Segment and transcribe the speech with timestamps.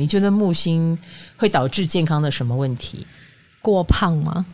[0.00, 0.98] 你觉得木星
[1.36, 3.06] 会导致健康的什么问题？
[3.60, 4.46] 过胖吗？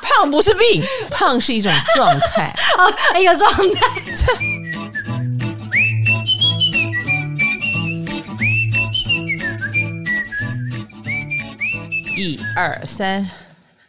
[0.00, 2.44] 胖不是病，胖是一种状态
[2.78, 2.88] 啊，
[3.20, 3.86] 一个状态。
[12.16, 13.28] 一二三，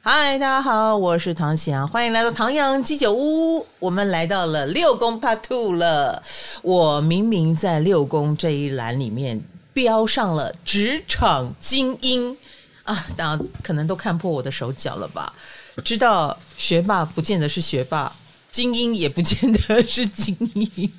[0.06, 3.66] 嗨，大家好，我是唐綺阳，欢迎来到唐阳鸡酒屋。
[3.80, 6.22] 我们来到了六宫 Part Two 了。
[6.62, 9.42] 我明明在六宫这一栏里面
[9.72, 12.36] 标上了职场精英
[12.84, 15.34] 啊，大家可能都看破我的手脚了吧？
[15.86, 18.13] 知道学霸不见得是学霸，
[18.52, 20.35] 精英也不见得是精
[20.76, 20.91] 英，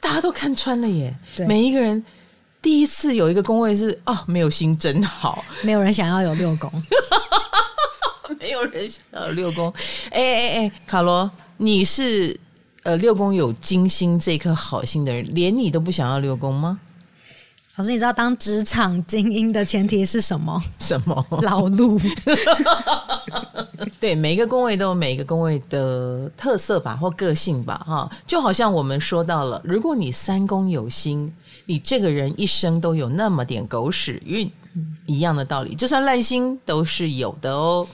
[0.00, 1.16] 大家都看穿了耶。
[1.34, 2.04] 对每一个人。
[2.62, 6.68] 第一次有一个工位是哦，没有星真好，没有人想要有六宫，
[8.40, 9.72] 没有人想要 六宫。
[10.10, 12.38] 哎哎哎，卡罗，你是
[12.82, 16.80] 呃六宫有金星这颗好心的人，连你都不想要六宫吗？
[17.76, 20.60] 老师，你知道当职场精英的前提是什么？
[20.78, 21.26] 什么？
[21.42, 22.00] 劳碌。
[24.00, 31.32] 对，每一个宫位都有每一个宫位的特色吧，或个性吧，哈，就好像我们说到了，如果你三宫有星。
[31.68, 34.48] 你这个人一生都有那么点狗屎运，
[35.04, 37.84] 一样的道理，就算烂心都是有的哦。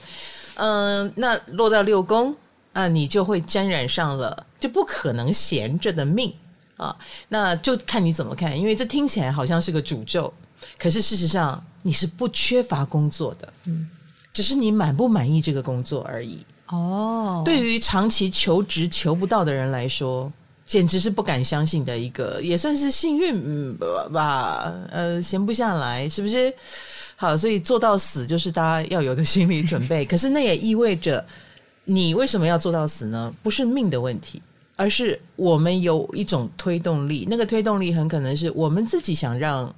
[0.55, 2.35] 嗯、呃，那落到六宫
[2.73, 6.33] 啊，你就会沾染上了，就不可能闲着的命
[6.77, 6.95] 啊。
[7.29, 10.33] 那就看你怎么看，因为这听起来好像是个诅咒，
[10.77, 13.89] 可是事实上你是不缺乏工作的，嗯，
[14.33, 16.45] 只是你满不满意这个工作而已。
[16.67, 20.31] 哦，对于长期求职求不到的人来说。
[20.65, 23.77] 简直是不敢相信的一个，也算是幸运
[24.13, 24.73] 吧。
[24.89, 26.51] 呃，闲不下来，是不是？
[27.23, 30.03] 好，所以做到死就是大家要有的心理准备。
[30.11, 31.25] 可是那也意味着，
[31.85, 33.33] 你为什么要做到死呢？
[33.41, 34.41] 不是命的问题，
[34.75, 37.25] 而是我们有一种推动力。
[37.29, 39.73] 那个推动力很可能是我们自己想让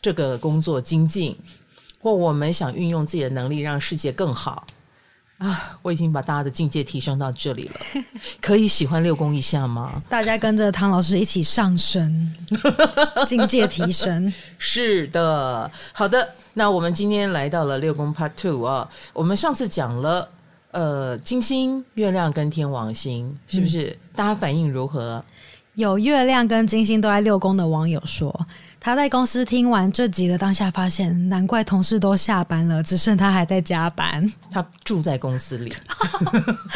[0.00, 1.36] 这个工作精进，
[2.00, 4.64] 或我们想运用自己的能力让世界更好。
[5.38, 5.78] 啊！
[5.82, 7.80] 我已经把大家的境界提升到这里了，
[8.40, 10.02] 可以喜欢六宫一下吗？
[10.08, 12.32] 大家跟着唐老师一起上升，
[13.26, 14.32] 境界提升。
[14.58, 16.26] 是的，好的。
[16.54, 20.28] 那我们今天来到了六宫 Part Two 啊，我们上次讲了
[20.70, 23.86] 呃金星、月亮跟天王星，是不是？
[23.86, 25.22] 嗯、大家反应如何？
[25.74, 28.46] 有月亮跟金星都在六宫的网友说。
[28.84, 34.30] 他在公司听完这集的当下，发现难怪同事都下班了，只剩他还在加班。
[34.50, 35.72] 他住在公司里，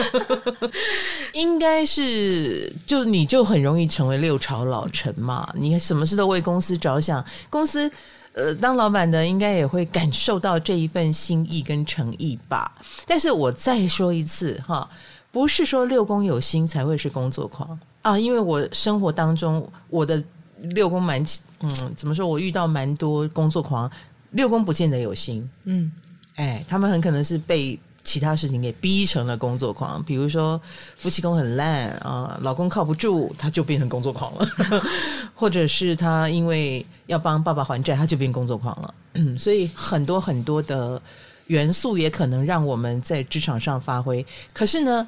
[1.34, 5.46] 应该是就你就很容易成为六朝老臣嘛。
[5.52, 7.92] 你什么事都为公司着想，公司
[8.32, 12.72] 呃当老板的应该也会感受到这一份心意跟诚意吧。
[13.06, 14.88] 但是我再说一次哈，
[15.30, 20.24] 不是说六宫有心才会是工作狂啊，因为我生活当中我的。
[20.62, 21.22] 六宫蛮
[21.60, 22.26] 嗯，怎么说？
[22.26, 23.90] 我遇到蛮多工作狂，
[24.32, 25.90] 六宫不见得有心，嗯，
[26.34, 30.02] 哎，他们很可能是被其他事情给逼成了工作狂。
[30.04, 30.60] 比如说
[30.96, 34.46] 夫妻宫很烂啊，老公靠不住，他就变成工作狂了；
[35.34, 38.94] 或者是他因为要帮爸爸还债，他就变工作狂了。
[39.14, 41.00] 嗯，所以很多很多的
[41.48, 44.24] 元素也可能让我们在职场上发挥。
[44.52, 45.06] 可是呢，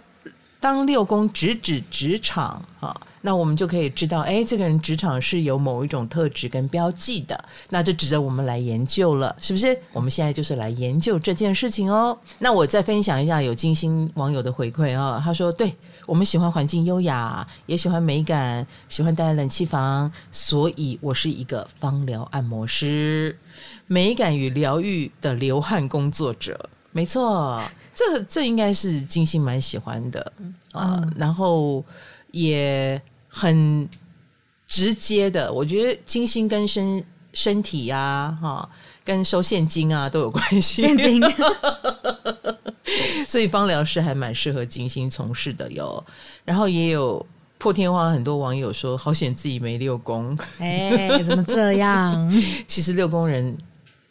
[0.60, 2.94] 当六宫直指职场啊。
[3.22, 9.78] 那我们就可以知道，哎，这个人职场是有某一种特质跟标记的，那就值得我们来研究了，是不是？
[9.92, 12.18] 我们现在就是来研究这件事情哦。
[12.38, 15.74] 那我再分享一下有金星网友的回馈啊、他说：“对，
[16.06, 23.38] 我们喜欢环境优雅，也喜欢美感，喜欢待在冷气房，所以我是一个芳疗按摩师，
[23.86, 26.70] 美感与疗愈的流汗工作者。
[26.92, 27.62] 没错，
[28.08, 30.32] 这这应该是金星蛮喜欢的
[30.72, 31.00] 啊。
[31.02, 31.84] 嗯、然后
[32.32, 33.00] 也。”
[33.32, 33.88] 很
[34.66, 37.00] 直接的，我觉得金星跟身
[37.32, 38.70] 身体呀、啊，哈，
[39.04, 40.82] 跟收现金啊都有关系。
[40.82, 41.22] 现金，
[43.28, 46.04] 所以芳疗师还蛮适合金星从事的哟。
[46.44, 47.24] 然后也有
[47.56, 50.36] 破天荒很多网友说，好险自己没六宫。
[50.58, 52.42] 哎，怎么这样？
[52.66, 53.56] 其实六宫人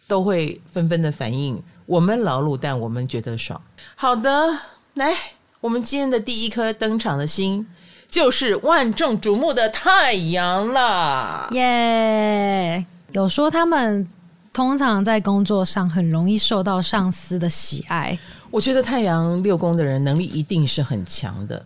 [0.07, 3.59] 都会纷纷的反应，我们劳碌，但我们觉得爽。
[3.95, 4.55] 好的，
[4.93, 5.11] 来，
[5.59, 7.65] 我们今天的第一颗登场的星。
[8.07, 14.07] 就是万众瞩目的太阳了，耶！Yeah, 有说他们
[14.51, 18.17] 通常在工作上很容易受到上司的喜爱。
[18.49, 21.63] 我觉得太阳六宫的人能力一定是很强的，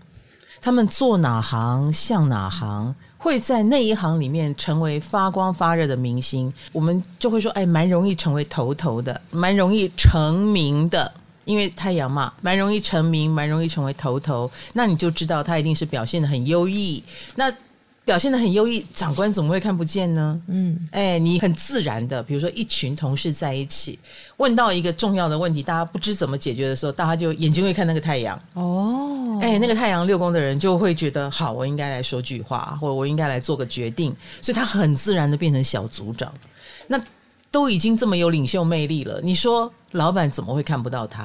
[0.62, 2.94] 他们做哪行像哪行，
[3.24, 6.54] 会在那一行里面成为发光发热的明星。
[6.74, 11.10] 我们就会说，哎，蛮容易成为头头的，蛮容易成名的。
[11.46, 17.04] 因为太阳嘛，蛮容易成名，蛮容易成为头头，那你就知道他一定是表现的很优异。
[17.36, 17.54] 那
[18.06, 20.42] 表现的很优异，长官怎么会看不见呢？
[20.48, 24.00] 嗯，哎，你很自然的，比如说一群同事在一起，
[24.38, 28.40] 问到一个重要的问题，大家不知怎么解决的时候，大家就眼睛会看那个太阳。
[28.54, 36.32] 哦，哎，那个太阳六宫的人就会觉得，好，我应该来说句话，或者我应该来做个决定，所以他很自然的变成小组长。
[36.88, 37.02] 那
[37.52, 41.24] 都已经这么有领袖魅力了，你说老板怎么会看不到他？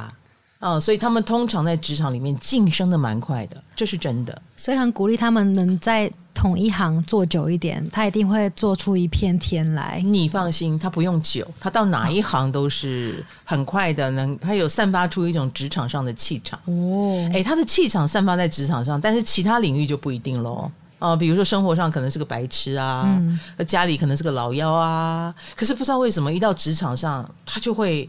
[0.60, 4.42] 啊、哦，所以他们通常在职场里面晋升的蛮快的，这是真的。
[4.56, 10.00] 所以很鼓励他们能在同一行做久一点，他一定会做出一片天来。
[10.04, 16.56] 你放心，他不用久，他到哪一行都是很快的，能他有散发出一种职场上的气场。
[16.66, 20.70] 哦，哎，他的气场散发在职场上，但是其他领域就不一定喽。
[21.00, 23.36] 啊、呃，比如说生活上可能是个白痴啊，嗯、
[23.66, 28.08] 家里可能是个老妖啊，可是不知道为什么一到职场上，他就会。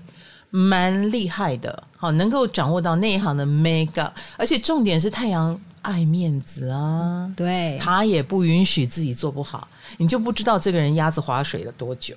[0.52, 9.68] 蛮厉害的，好，能够掌握到那一行的 mega，而且重点是太阳爱面子啊，对，他也不允许自己做不好，
[9.98, 12.16] 你就不知道这个人鸭子划水了多久。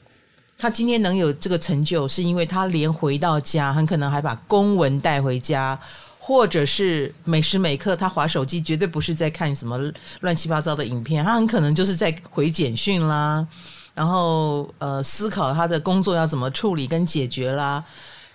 [0.59, 5.77] 他今天能有这个成就，是因为他连回到家，很可能还把公文带回家，
[6.19, 9.79] 或者是每时每刻他划手机，绝对不是在看什么
[10.21, 13.45] 乱七八糟的影片，他很可能就是在回简讯啦，
[13.93, 17.83] 然后呃思考他的工作要怎么处理跟解决啦。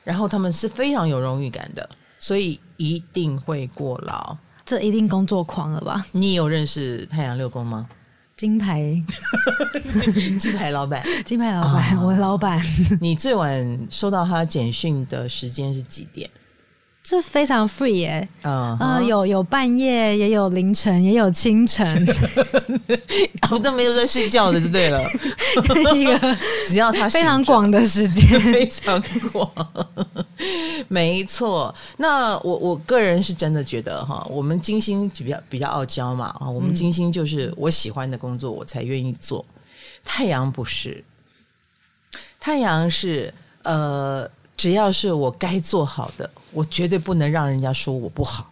[0.04, 1.88] 然后他们是非常有荣誉感的，
[2.18, 4.36] 所以一定会过劳。
[4.68, 6.06] 这一定工作狂了吧？
[6.12, 7.88] 你有认识太阳六宫吗？
[8.36, 9.02] 金牌，
[10.38, 12.62] 金牌老板，金牌老板，我的老板。
[13.02, 16.30] 你最晚收到他简讯的时间是几点？
[17.10, 18.96] 这非常 free 耶，嗯、uh huh.
[18.96, 22.06] 呃，有有半夜，也有凌晨，也有清晨，
[23.50, 25.02] 我都没有在睡觉的，就对了。
[25.96, 26.38] 一个
[26.68, 29.02] 只要他非常广的时间， 非常
[29.32, 29.50] 广，
[30.90, 31.74] 没错。
[31.96, 39.46] 那我我个人是真的觉得哈，我们金星比较比较傲娇嘛啊，我们金星就是我喜欢的工作我才愿意做，
[40.04, 41.02] 太阳不是，
[42.38, 43.34] 太阳是
[43.64, 44.30] 呃。
[44.58, 48.52] 只要是我该做好的，我绝对不能让人家说我不好。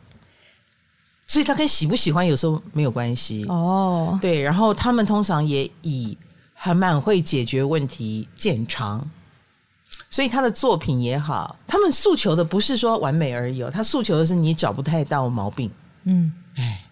[1.27, 4.17] 所以他跟喜不喜欢有时候没有关系哦。
[4.21, 6.15] 对，然后他们通常也以
[6.53, 9.03] 还蛮会解决问题见长，
[10.11, 15.69] 所以他的作品也好，他们诉求的不是说完美而已哦，他诉求的是你找不太到毛病。
[16.03, 16.84] 嗯，哎。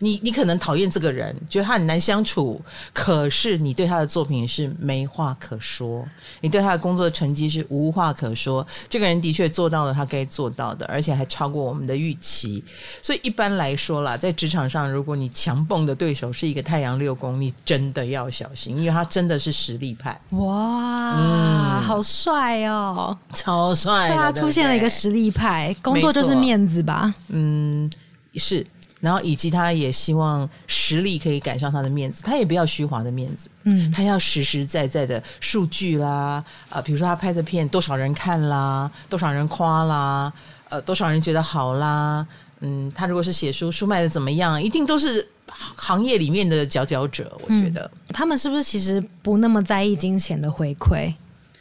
[0.00, 2.60] 你你可能讨厌这个人，觉得他很难相处，
[2.92, 6.06] 可是你对他的作品是没话可说，
[6.40, 8.64] 你对他的工作成绩是无话可说。
[8.88, 12.62] 这个人的确做到了他该做到的，而且还超过我们的预期。
[13.02, 20.20] 所以一般来说啦，在职场上，如果你强蹦的对手是一个太阳六宫，你真的要小心，因为他真的是实力派。
[20.30, 24.06] 哇，嗯、好帅哦， 超帅！
[24.06, 27.12] 对啊，出现了一个实力派，工作就是面子吧？
[27.30, 27.90] 嗯，
[28.34, 28.64] 是。
[29.00, 40.32] 然后以及他也希望实力可以赶上他的面子，他也不要虚华的面子，嗯，他要实实在在的数据啦，啊、呃，比如说他拍的片多少人看啦，多少人夸啦，
[40.68, 42.26] 呃，多少人觉得好啦，
[42.60, 51.14] 嗯，他如果是写书，书卖的怎么样，一定都是行业里面的佼佼者，我觉得、嗯、他们是不是其实不那么在意金钱的回馈？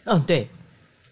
[0.05, 0.49] 嗯，对，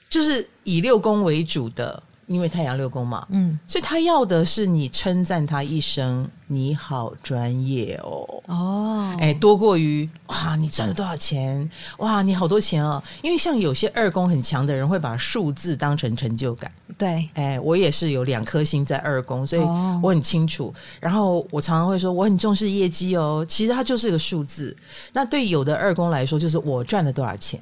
[0.10, 2.02] 就是以六宫为主的。
[2.28, 11.70] 因为太阳六宫嘛，嗯，所以他要的是你称赞他一声“你好专业哦”，哦，哎，多过于哇，你赚了多少钱？
[12.00, 13.02] 哇，你好多钱哦！
[13.22, 19.62] 因为像有些二宫很强的人会把数字当成成就感，对，哎，我也是有两颗星在二宫，所以
[20.02, 20.74] 我很清楚。
[21.00, 24.76] 然后我常常会说我很重视业绩哦，其实它就是个数字。
[25.14, 27.60] 那对有的二宫来说，就是我赚了多少钱。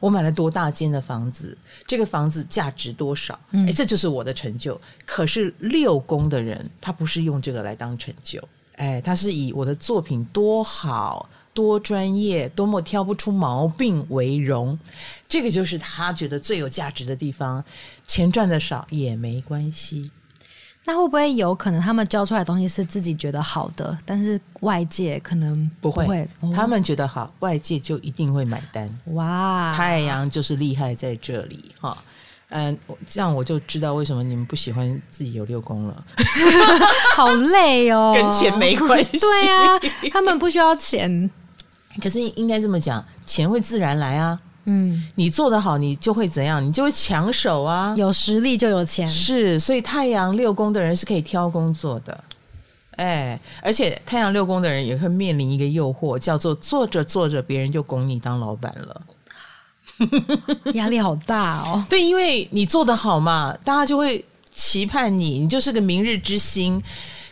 [0.00, 1.56] 我买了多大间的房子？
[1.86, 3.38] 这个房子价值多少？
[3.52, 4.80] 哎，这就是我的成就。
[5.04, 8.42] 可是六宫的人，他不是用这个来当成就，
[8.76, 14.78] 哎，他是以我的作品多好、多专业、多么挑不出毛病为荣。
[15.28, 17.64] 这个就是他觉得最有价值的地方。
[18.06, 20.10] 钱赚的少也没关系。
[20.86, 26.04] 那会不会有可能他们教出来的东西是自己觉得好的，但是外界可能不会？
[26.04, 28.88] 不会哦、他们觉得好，外界就一定会买单。
[29.06, 31.96] 哇，太阳就是厉害在这里哈。
[32.50, 36.04] 嗯，这样我就知道为什么你们不喜欢自己有六宫了。
[37.16, 39.18] 好累哦， 跟钱没关系。
[39.18, 39.76] 对啊，
[40.12, 41.28] 他们不需要钱，
[42.00, 44.40] 可是应该这么讲，钱会自然来啊。
[44.68, 46.64] 嗯，你做得好，你就会怎样？
[46.64, 47.94] 你就会抢手啊！
[47.96, 52.24] 有实力就有钱，是，所以太阳六宫的人是可以挑工作的，
[52.96, 59.02] 哎，而且太阳六宫的人也会面临一个诱惑，叫做做着做着，别人就拱你当老板了，
[60.74, 61.84] 压力好大哦。
[61.88, 66.82] 对，因为你做得好嘛，大家就会期盼你，你就是个明日之星。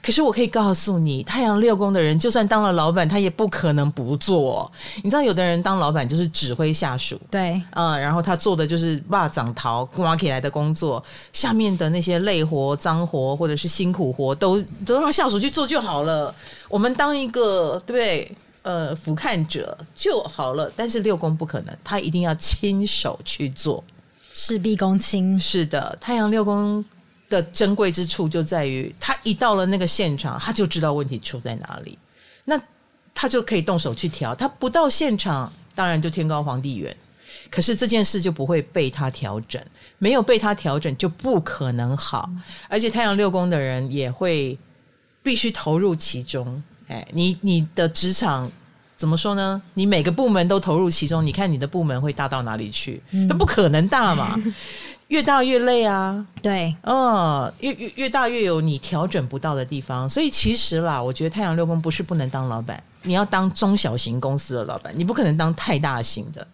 [0.04, 4.70] 可是我可以告诉你，太阳六宫的人，就算当了老板，他也不可能不做。
[5.02, 16.34] 你知道，有的人当老板就是指挥下属，对，嗯，然后他做的就是蚂蚱头刮起来的工作，下面的那些累活、脏活或者是辛苦活，都都让下属去做就好了。
[16.68, 18.30] 我们当一个对？
[18.61, 20.70] 呃，俯瞰者就好了。
[20.75, 23.84] 但是六宫不可能，他一定要亲手去做，
[24.32, 25.38] 事必躬亲。
[25.38, 26.82] 是的，太阳六宫。
[27.28, 31.99] 的珍贵之处就在于，他一到了那个现场，他就知道问题出在哪里，
[32.45, 32.61] 那
[33.14, 34.35] 他就可以动手去调。
[34.35, 36.95] 他不到现场，当然就天高皇帝远，
[37.50, 39.62] 可是这件事就不会被他调整，
[39.99, 42.28] 没有被他调整就不可能好。
[42.69, 44.59] 而且太阳六宫的人也会
[45.23, 46.62] 必须投入其中。
[46.88, 48.50] 哎，你你的职场
[48.95, 49.61] 怎么说呢？
[49.73, 53.02] 你每个部门都投入其中，你看你的部门会大到哪里去？
[53.11, 54.38] 那不可能大嘛。
[55.14, 66.44] 越大越累啊，对，嗯，越越越大越有你调整不到的地方，所以其实啦，我觉得太阳六宫不是不能当老板，你要当中小型公司的老板，你不可能当太大型的，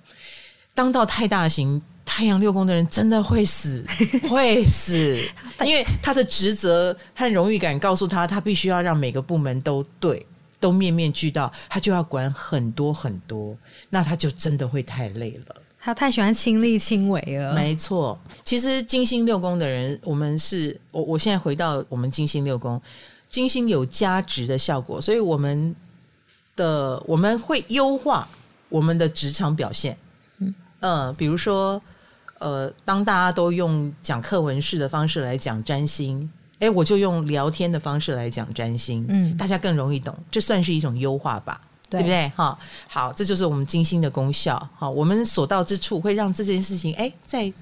[0.74, 3.82] 当到太大型，太阳六宫的人真的会死，
[4.28, 5.18] 会死，
[5.64, 10.26] 因为他的职责和荣誉感告诉他，他必须要让每个部门都对，
[10.60, 13.56] 都面面俱到，他就要管很多很多，
[13.88, 15.56] 那他就真的会太累了。
[15.82, 18.18] 他太喜欢亲力亲为了，没错。
[18.44, 22.80] 其实金星六宫的人，我们是我我现在回到我们金星六宫，
[23.26, 25.74] 金星有加值的效果，所以我们
[26.54, 28.28] 的我们会优化
[28.68, 29.96] 我们的职场表现。
[30.38, 31.80] 嗯、呃，比如说，
[32.38, 41.58] 呃，当大家都用讲课文式的方式来讲占星，哎，我就用聊天的方式来讲占星，嗯，大家更容易懂，这算是一种优化吧。
[41.90, 42.28] 对不对？
[42.36, 42.56] 哈，
[42.88, 44.56] 好，这就是我们金星的功效。
[44.76, 47.52] 好，我们所到之处会让这件事情，哎，再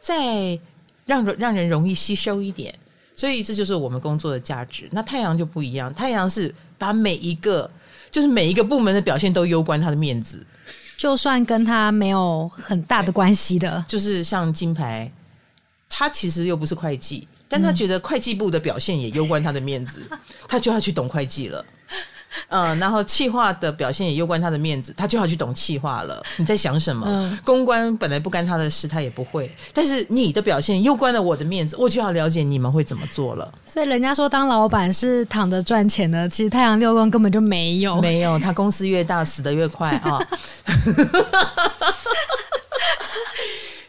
[0.00, 0.58] 再
[1.04, 2.72] 让让人容易吸收一点。
[3.16, 4.86] 所以这就是我们工作的价值。
[4.92, 7.68] 那太阳就不一样，太阳是把每一个，
[8.10, 10.46] 就是每一个部门的表现都攸关他的面子，
[10.98, 15.10] 就算跟他没有很大的关系的，就是像金牌，
[15.88, 21.64] 他其实又不是会计，但他觉得会计部的表现也攸关他的面子，嗯、他就要去懂会计了。
[22.48, 26.22] 嗯，然后气化的表现也攸关他的面子，他就要去懂气化了。
[26.36, 27.06] 你在想什么？
[27.08, 29.50] 嗯、公关本来不干他的事，他也不会。
[29.72, 33.52] 但是你的表现攸关了我的面子，我就要了解你们会怎么做了。
[33.64, 38.38] 所以人家说当老板是躺着赚钱的，其实太阳六宫根本就没有，没有。
[38.38, 40.18] 他公司越大，死得越快啊！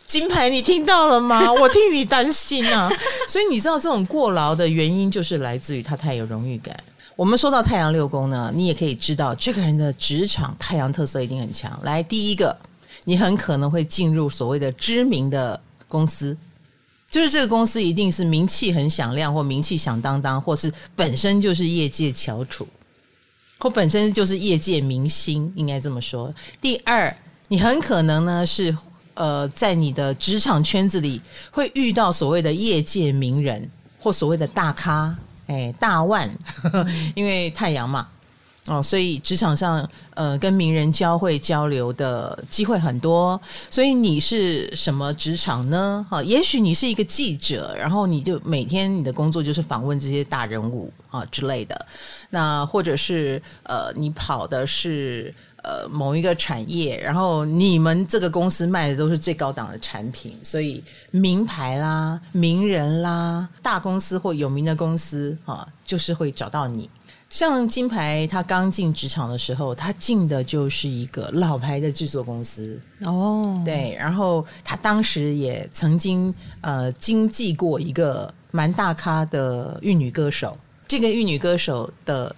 [0.05, 1.51] 金牌，你听到了吗？
[1.51, 2.89] 我替你担心啊！
[3.27, 6.73] 所以你知道这种过劳的原因，就是来自于他太有荣誉感。
[7.17, 11.77] 我们说到太阳六宫呢，你也可以知道这个人的职场太阳特色一定很强。
[11.83, 12.55] 来，第一个，
[13.05, 16.37] 你很可能会进入所谓的知名的公司，
[17.09, 22.67] 就是这个公司一定是名气很响亮，或名气响当当，或是本身就是业界翘楚，
[23.57, 26.31] 或本身就是业界明星，应该这么说。
[26.61, 27.11] 第二，
[27.47, 28.77] 你很可能呢是
[29.15, 31.19] 呃，在你的职场圈子里
[31.49, 35.17] 会遇到所谓的业界名人，或所谓的大咖。
[35.47, 36.29] 哎，大万，
[37.15, 38.07] 因为太阳嘛，
[38.67, 43.39] 哦，所以职场上呃，跟名人交会交流的机会很多。
[43.69, 46.05] 所以你是什么职场呢？
[46.09, 51.85] 哈，也许你是一个记者，然后你就每天你的工作就是访问这些大人物啊之类的。
[52.29, 55.33] 那或者是呃，你跑的是。
[55.63, 60.81] 呃，某一个产业，然后你们这个公司卖的都是最高档的产品，所以
[61.11, 66.89] 名牌啦、名人啦、大公司或有名的公司啊，就是会找到你。
[67.29, 80.57] 像金牌，他刚进职场的时候，他进的就是一个老牌的制作公司哦，对，然后他当时也曾经呃经纪过一个蛮大咖的玉女歌手，
[80.87, 82.35] 这个玉女歌手的。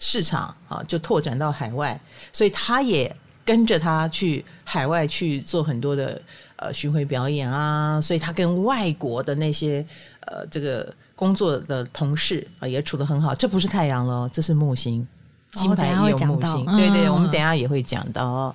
[0.00, 2.00] 市场啊，就拓展到海外，
[2.32, 3.12] 所以他也
[3.44, 6.22] 跟着他去海外去做很多的
[6.58, 9.84] 呃巡回表演啊，所以他跟外国的那些
[10.20, 13.34] 呃这个工作的同事啊也处得很好。
[13.34, 15.04] 这不是太阳了，这是木星，
[15.52, 18.54] 金牌也有木星，对对，我们等一下也会讲到哦。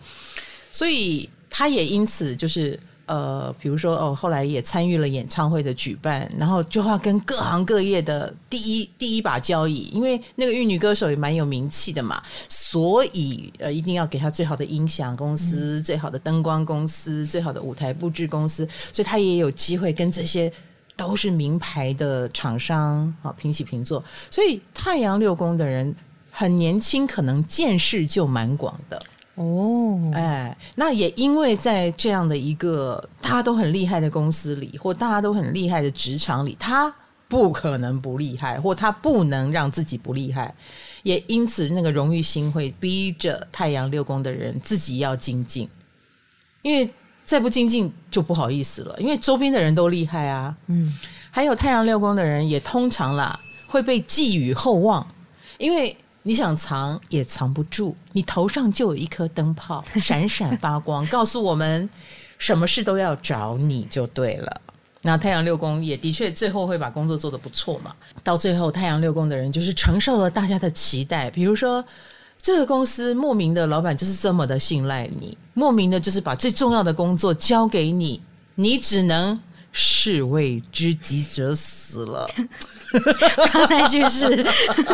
[0.72, 2.80] 所以他也因此就是。
[3.06, 20.52] 呃，比如说哦，后来也参与了演唱会的举办，然后就要跟各行各业的第一第一把交椅，因为那个玉女歌手也蛮有名气的嘛，所以呃，一定要给他最好的音响公司、嗯、最好的灯光公司、最好的舞台布置公司，所以他也有机会跟这些
[20.96, 24.02] 都是名牌的厂商啊平起平坐。
[24.32, 25.94] 所以太阳六宫的人
[26.32, 29.02] 很年轻，可能见识就蛮广的。
[29.36, 36.94] 哦，哎，那也因为在这样的一个大家都很厉害的公司里，或大家都很厉害的职场里，他
[37.28, 40.54] 不可能不厉害，或他不能让自己不厉害，
[41.02, 45.68] 也因此那个荣誉心会逼着太阳六宫的人自己要精进，
[46.62, 46.88] 因为
[47.24, 50.56] 再不精进就不好意思了，因为周边的人都厉害啊。
[50.68, 50.96] 嗯，
[51.32, 55.08] 还有太阳六宫的人也通常啦会被寄予厚望，
[55.58, 55.98] 因为。
[56.24, 61.90] 你想藏也藏不住，你头上就有一颗灯泡，闪闪发光，告诉我们
[62.38, 64.62] 什么事都要找你就对了。
[65.02, 67.94] 那太阳六宫也的确最后会把工作做得不错嘛。
[68.24, 71.84] 到最后，太阳六宫的人就是承受了大家的期待，比如说
[72.42, 78.22] 这个公司莫名的老板就是这么的信赖你，莫名的就是把最重要的工作交给你，
[78.56, 79.38] 你只能
[79.76, 82.30] 士为知己者死了。
[83.52, 84.46] 刚那句是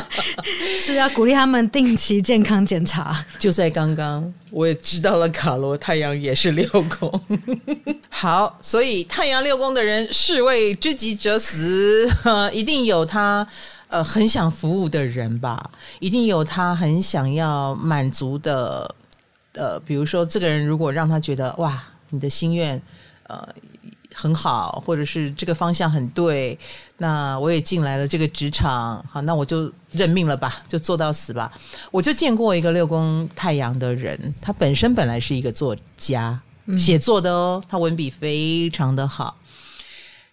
[0.79, 3.25] 是要鼓励他们定期健康检查。
[3.37, 6.65] 就在刚刚，我也知道了，卡罗太阳也是六
[6.97, 7.21] 宫。
[8.09, 12.09] 好，所以太阳六宫的人，士为知己者死，
[12.53, 13.45] 一定有他
[13.89, 15.69] 呃很想服务的人吧，
[15.99, 18.95] 一定有他很想要满足的。
[19.55, 22.81] 呃，比如说这个人如果让他觉得哇，你的心愿
[23.23, 23.45] 呃。
[24.21, 26.57] 很好，或者是这个方向很对，
[26.97, 31.49] 那我也进来了这个职场，好，那我就认命了吧，就做到死吧。
[31.89, 36.37] 我就见过一个六宫太阳的人，他本身本来是一个作家，
[36.77, 39.37] 写作的哦，他文笔非常的好，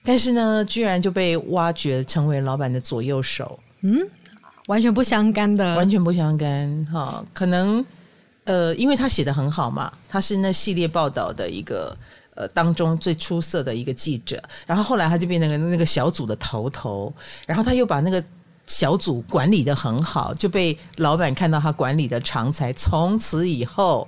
[0.03, 4.01] 但是呢，居然就被挖掘成为老板的左右手，嗯，
[4.67, 7.87] 完全不相干的，完全不相干哈，可能
[8.43, 11.97] 呃，因为他写的很好嘛，他是那系列报道的一个。
[12.37, 17.13] 呃，当中最出色的一个记者，然后后来他就变成那个小组的头头，
[17.47, 18.23] 然后他又把那个
[18.67, 24.07] 小组管理得很好，就被老板看到他管理的长才，从此以后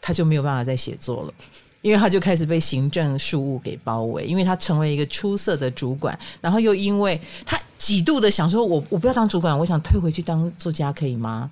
[0.00, 1.34] 他就没有办法再写作了，
[1.82, 11.50] 因为他就开始被行政事务给包围，因为他成为一个出色的主管，然后又因为他几度的想说，我我不要当主管，我想退回去当作家，可以吗？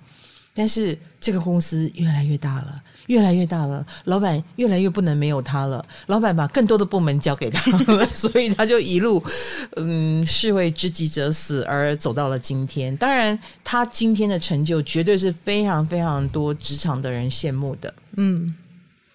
[0.55, 5.85] 但是这个公司越来越大了，越来越大了，老板越来越不能没有他了。
[6.07, 9.23] 老板把更多的部门交给他了，所以他就一路
[9.77, 12.97] 嗯，士为知己者死，而走到了今天。
[12.97, 17.93] 当然，他今天的成就绝对是非常非常多职场的人羡慕的。
[18.17, 18.55] 嗯，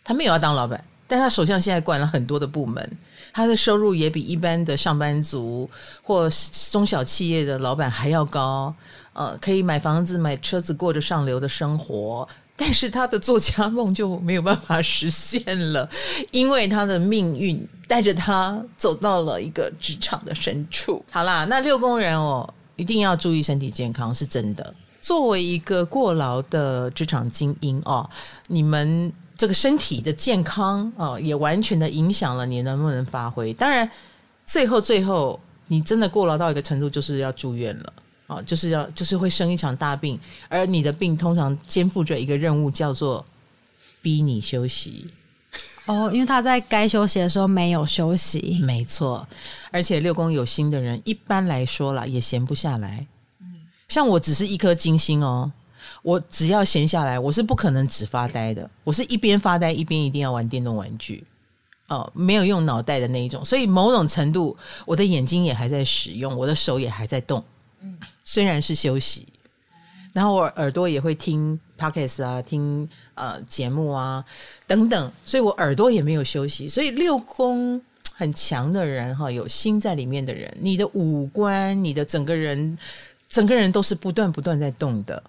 [0.04, 2.98] 他没有要当老板，但他手上现在管了很多的部门，
[3.32, 5.70] 他的收入也比一般的上班族
[6.02, 6.30] 或
[6.72, 8.74] 中小企业的老板还要高。
[9.13, 12.28] 呃，可以买房子、买车子，过着上流的生活，
[12.65, 15.88] 但是他的作家梦就没有办法实现了，
[16.32, 21.04] 因为他的命运带着他走到了一个职场的深处。
[21.12, 24.73] 好啦，那六宫人哦，一定要注意身体健康，是真的。
[25.02, 28.10] 作为一个过劳的职场精英哦，
[28.47, 33.54] 你们这个身体的健康哦，也完全的影响了你能不能发挥。
[33.54, 33.91] 当然，
[34.45, 37.91] 最后最后，你真的过劳到一个程度，就是要住院了。
[38.34, 40.19] 哦，就是要就是会生一场大病，
[40.50, 43.24] 而你的病通常肩负着一个任务，叫做
[44.02, 45.08] 逼你休息。
[45.86, 49.28] 哦，因为他在该休息的时候没有休息，没错。
[49.69, 53.06] 而且六宫有心的人，一般来说啦，也闲不下来。
[53.89, 55.52] 像我只是一颗金星哦，
[56.02, 58.69] 我只要闲下来，我是不可能只发呆的。
[58.86, 61.24] 我是一边发呆一边一定要玩电动玩具。
[61.89, 67.43] 哦，没有用脑袋的那一种，所以某种程度，我的眼睛也还在使用，我的手也还在动。
[68.24, 69.28] 虽然是休息，
[70.13, 74.24] 然后我耳朵也会听 Podcast 啊，听呃节目啊
[74.67, 76.69] 等等，所以我耳朵也没有休息。
[76.69, 77.82] 所以六宫
[78.13, 82.78] 很强的人哈，有心在里面的人，你的五官，你的整个人，
[83.28, 85.22] 整个人都是不断不断在动的。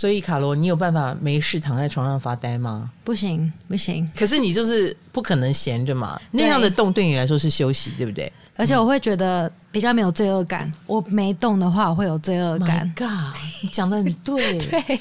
[0.00, 2.90] 所以卡罗，你有办法没事躺在床上发呆吗？
[3.04, 4.10] 不行，不行。
[4.16, 8.32] 可是你就是不可能闲着嘛，那样的动对你来说是休息，对不对？
[8.56, 10.72] 而且我会觉得比较没有罪恶感。
[10.86, 12.90] 我没动的话，我会有罪恶感。
[12.96, 14.58] My God，你讲的很对。
[14.70, 14.98] 对，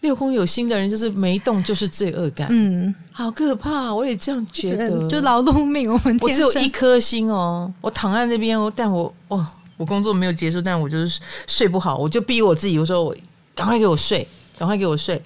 [0.00, 2.48] 六宫有心的人就是没动就是罪恶感。
[2.50, 5.08] 嗯，好可怕，我也这样觉得。
[5.08, 13.14] 就劳碌命，我们我只有一颗心哦，我躺在那边哦，但我哦，我工作没有结束，但我就是睡不好，我就逼我自己，我说我。
[13.52, 14.26] 赶快给我睡，
[14.60, 15.16] 赶快给我睡，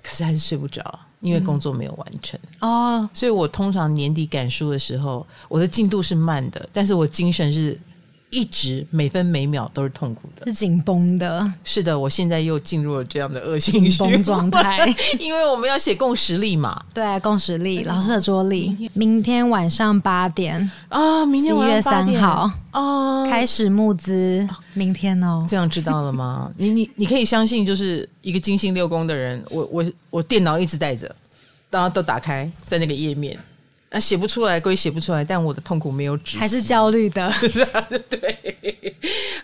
[0.00, 3.10] 可是还是睡不着，因为工作没有完成、嗯、哦。
[3.12, 7.76] 所以我通常年底赶书的时候，我的进度是慢的，但是我精神是。
[8.34, 11.52] 一直每分每秒都是痛苦的，是紧绷的。
[11.62, 16.82] 是的，我现在又进入了这样的恶性紧绷状态， 因为我们要写共识力嘛。
[16.92, 25.44] 对，共识力，老师的桌历，明天晚上八点啊，明天一月三号哦，开始募资，明天哦。
[25.48, 26.50] 这样知道了吗？
[26.58, 31.14] 你你你可以相信，就是一个金星六宫的人，我我我电脑一直带着，
[31.70, 33.38] 然后都打开在那个页面。
[33.94, 37.32] 啊，写不出来归写不出来，但我的痛苦没有止，还是焦虑的。
[38.10, 38.96] 对，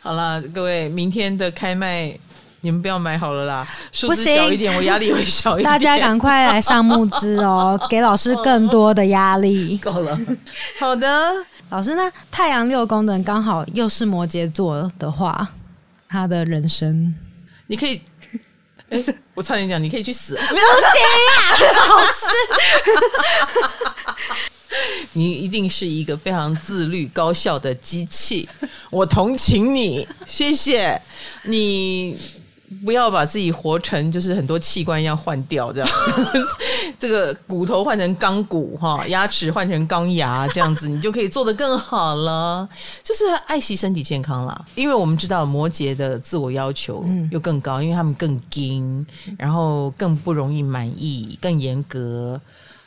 [0.02, 2.12] 好了，各位，明天的开卖。
[2.62, 5.64] 你们不要买好了啦，数字小一点，我压力会小一点。
[5.72, 9.78] 大家赶快来上募资哦， 给老师更多的压力。
[9.78, 10.18] 够了，
[10.78, 11.32] 好的，
[11.70, 15.48] 老师，那太阳六宫的人刚好又是摩羯座的话，
[16.06, 17.14] 他的人生，
[17.68, 18.02] 你可以，
[18.90, 19.02] 哎，
[19.40, 20.62] 我差点讲，你可以去死， 不行
[21.32, 21.56] 啊，
[21.88, 22.26] 老师，
[25.14, 28.46] 你一定是一个非常自律、高效的机器，
[28.90, 31.00] 我同情你，谢谢。
[31.44, 32.18] 你。
[32.84, 35.88] 不要把自己活成就是很多器官要换掉这样，
[36.98, 42.68] 这个骨头换成钢骨哈，牙齿换成钢牙这样子，你就可以做得更好了。
[43.02, 49.04] 就是爱惜身体健康啦，因为我们知道摩羯的自我要求又更高，因为他们更精，
[49.36, 52.40] 然后更不容易满意，更严格，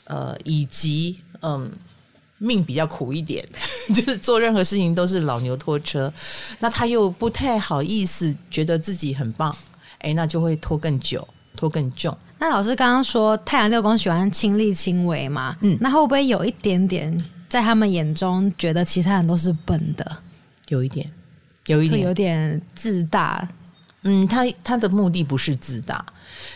[0.06, 1.72] 呃，以及嗯。
[2.40, 3.48] 命比较苦一点，
[3.96, 6.12] 就是做任何事情都是老牛拖车，
[6.60, 9.56] 那他又不太好意思觉得自己很棒，
[10.04, 12.16] 哎，那就会拖更久，拖更重。
[12.38, 15.56] 那老师刚刚说太阳六宫喜欢亲力亲为嘛？
[15.62, 17.18] 嗯，那会不会有一点点
[17.50, 20.18] 在他们眼中觉得其他人都是笨的？
[20.68, 21.10] 有一点，
[21.66, 23.48] 有一点，有点自大。
[24.04, 26.06] 嗯，他他的目的不是自大，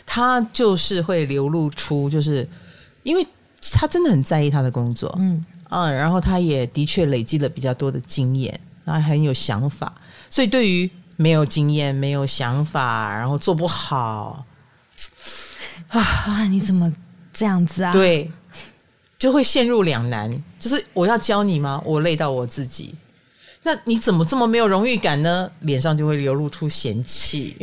[0.05, 2.47] 他就是会流露出，就是
[3.03, 3.25] 因为
[3.71, 5.43] 他真的很在意他的工作，嗯。
[5.69, 9.93] 嗯，然后他也的确累积了比较多的经验，他很有想法，
[10.29, 14.45] 所以对于没有经验、没有想法，然后做不好，
[15.89, 16.91] 啊，哇，你怎么
[17.33, 17.91] 这样子啊？
[17.91, 18.31] 对，
[19.17, 21.81] 就会陷入两难，就是我要教你吗？
[21.83, 22.95] 我累到我自己，
[23.63, 25.51] 那你怎么这么没有荣誉感呢？
[25.61, 27.57] 脸上就会流露出嫌弃，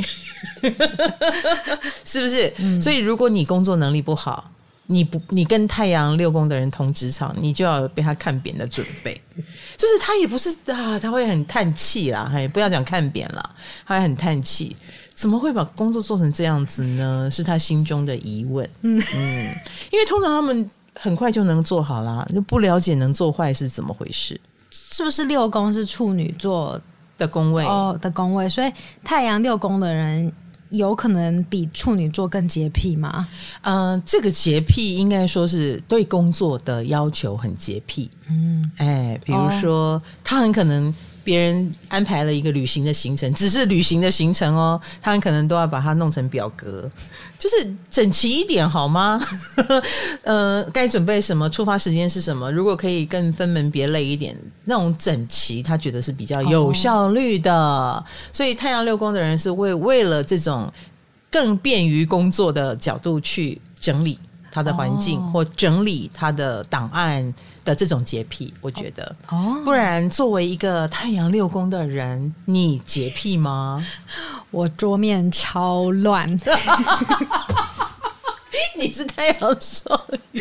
[2.04, 2.52] 是不是？
[2.58, 4.50] 嗯，所以如果你工作能力不好。
[4.86, 9.18] 你不，你跟太阳六宫的人同职场，你就要被他看扁的准备。
[9.76, 13.50] 就是他也不是啊，他会很叹气啦，哎，不要讲看扁了，
[13.86, 14.76] 他会很叹气。
[15.14, 17.30] 怎么会把工作做成这样子呢？
[17.30, 18.68] 是他心中的疑问。
[18.82, 19.54] 嗯嗯，
[19.90, 24.38] 因为通常他们很快就能做好啦，就不了解能做坏是怎么回事。
[24.70, 26.80] 是不是六宫是处女座
[27.16, 28.48] 的宫位哦的宫位？
[28.48, 30.32] 所以太阳六宫的人。
[30.76, 33.28] 有可能比处女座更洁癖吗？
[33.62, 38.10] 嗯、呃，这个洁癖应该说是对工作的要求很洁癖。
[38.28, 40.94] 嗯，哎，比如说、哦、他很可能。
[41.24, 46.88] 别人安排了一个旅行的行程，只是旅行的行程哦，他们可能都要把它弄成表格，
[47.38, 49.20] 就是整齐一点好吗？
[50.22, 52.52] 呃，该准备什么，出发时间是什么？
[52.52, 58.04] 如果可以更分门别类一点，那种整齐，他觉得是比较有效率的。
[58.32, 60.70] 所以太阳六宫的人是为为了这种
[61.30, 64.18] 更便于工作的角度去整理
[64.54, 67.34] 他的环境，哦、或整理他的档案。
[67.64, 73.82] 的这种洁癖，我觉得，哦，不然作为一个太阳六宫的人，你洁癖吗？
[74.52, 76.28] 我桌面超乱。
[78.78, 80.00] 你是太阳双
[80.32, 80.40] 鱼，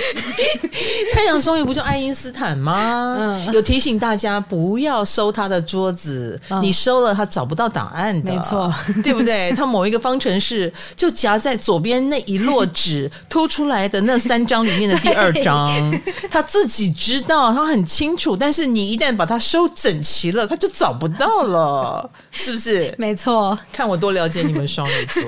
[1.14, 3.16] 太阳双鱼不就爱因斯坦吗？
[3.20, 8.74] 嗯，有提醒大家不要收他的桌子，嗯、你收了他找不到档案的，没错，
[9.04, 9.52] 对不对？
[9.54, 15.72] 他某一个方程式就夹在左边那一摞纸 凸出来的那三张里面的第二张，
[16.30, 18.36] 他自己知道，他很清楚。
[18.36, 22.94] 但是你一旦把它收整齐了，他就找不到了，是不是？
[22.98, 25.24] 没错，看我多了解你们双鱼座。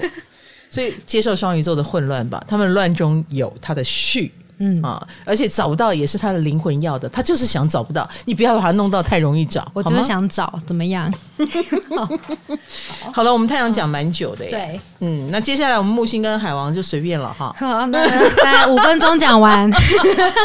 [0.75, 4.81] 所以接受双鱼座的混乱吧，他们乱中有他的序，嗯。
[4.81, 11.09] 啊，而且找不到也是他的灵魂要的，他就是想找不到，你不要把它弄到太容易找，我就是想找，怎么样？
[13.13, 18.05] 好，了，我们太阳讲蛮久的耶，对，嗯，那接下来我们木星跟海王就随便了哈， 好，那
[18.43, 19.71] 在五分钟讲完，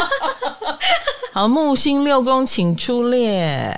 [1.33, 3.75] 好，木星六宫请出列，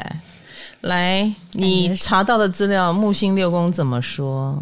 [0.82, 4.62] 来，你查到的资料，木星六宫怎么说？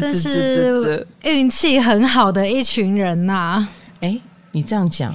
[0.00, 3.68] 这是运气很好的一群人呐、啊！
[4.00, 4.20] 哎，
[4.52, 5.14] 你这样讲，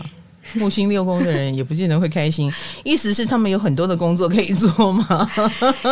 [0.55, 2.51] 木星六宫的人也不见得会开心。
[2.83, 5.29] 意思是他们有很多的工作可以做吗？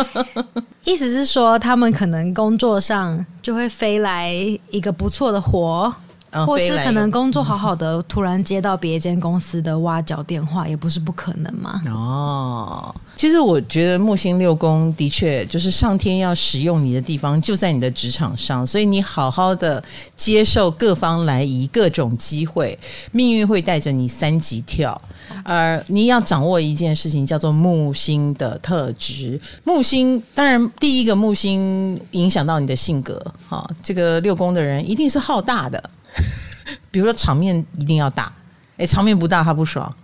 [0.84, 4.32] 意思是说，他们可能工作上就会飞来
[4.70, 5.94] 一个不错的活。
[6.30, 11.80] 或是可能工作好好的，突然接到别一间公司的挖角电话，也不是不可能嘛。
[11.86, 19.82] 哦，其实我觉得木星六宫的确就是上天要使用你的地方，就在你的职场上，所以你好好的
[20.14, 22.78] 接受各方来移，各种机会，
[23.12, 25.00] 命运会带着你三级跳。
[25.44, 29.40] 而你要掌握一件事情，叫做木星的特质。
[29.64, 35.82] 木星当然第一个木星影响到你的性格，哈，这个六宫的人一定是好大的。
[36.90, 38.32] 比如说场面一定要大，
[38.76, 39.94] 哎，场面不大，他不爽。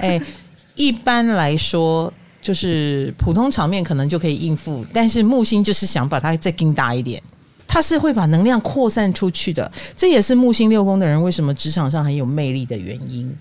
[0.00, 0.20] 哎，
[0.74, 7.22] 一般来说，就是普通场面可能就可以应付，但是木星就是想把它再更大一点，
[7.66, 9.70] 他是会把能量扩散出去的。
[9.96, 13.34] 这也是木星六宫的人为什么职场上很有魅力的原因，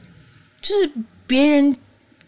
[0.61, 0.91] 就是
[1.27, 1.75] 别人。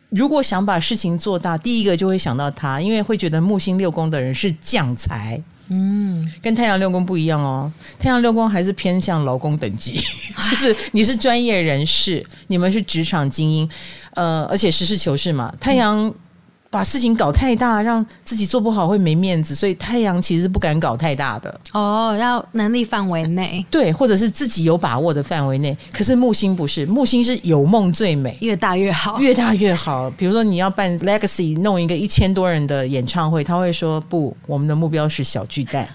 [0.09, 7.71] 如果想把事情做大，第一个就会想到他，因为会觉得木星六宫的人是将才，嗯，跟太阳六宫不一样哦。
[7.97, 9.99] 太阳六宫还是偏向劳工等级，
[10.49, 13.69] 就是你是专业人士，你们是职场精英，
[14.13, 15.53] 呃，而且实事求是嘛。
[15.59, 16.13] 太阳。
[16.75, 21.61] 把事情搞太大，让自己做不好会没面子，所以太阳其实是不敢搞太大的。
[21.71, 25.75] 哦，要能力范围内， 对，或者是自己有把握的范围内。
[25.93, 30.11] 可是木星不是，木星是有梦最美，越大越好，越大越好。
[30.17, 35.87] 比如说你要办 Legacy，弄一个一千多人的演唱会，他会说不，我们的目标是小巨蛋。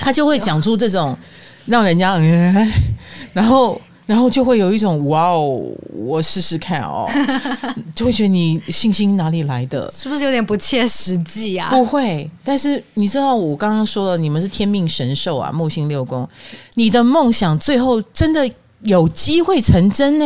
[0.00, 1.16] 他就会讲出这种
[1.64, 2.72] 让人家，嗯、
[3.32, 3.80] 然后。
[4.06, 7.06] 然后就会有一种哇哦，我试试看哦，
[7.94, 9.90] 就会觉得你信心哪里来的？
[9.90, 11.70] 是不是有点不切实际啊？
[11.70, 16.28] 不会，但是你知道我刚刚说了，你们是天命神兽啊，木星六宫，
[16.74, 18.48] 你的梦想最后真的
[18.82, 20.24] 有机会成真呢！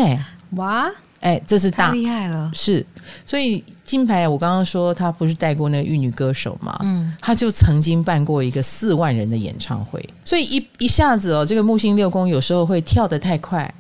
[0.56, 0.90] 哇！
[1.20, 2.84] 哎，这是大厉害了，是，
[3.26, 13.70] 所以金牌，我刚刚说他不是带过那个玉女歌手嘛，嗯，他就曾经办过一个四万人的演唱会，所以一一下子哦，这个木星六宫有时候会跳得太快，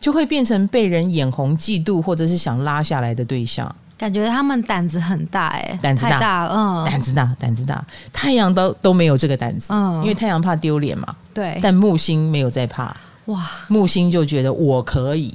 [0.00, 3.72] 就会变成被人眼红、嫉妒，或者是想拉下来的对象。
[3.96, 15.32] 感觉他们胆子很大，哎，胆子大，大嗯，胆子大，胆子大，太阳都都没有这个胆子，嗯，因为太阳怕丢脸嘛，对，但木星没有在怕，哇，木星就觉得我可以，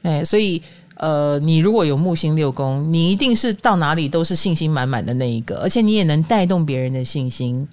[0.00, 0.62] 哎，所以。
[0.96, 7.66] 呃，你如果有木星六宫，你一定是到哪里都是信心满满的那一个，而且你也能带动别人的信心。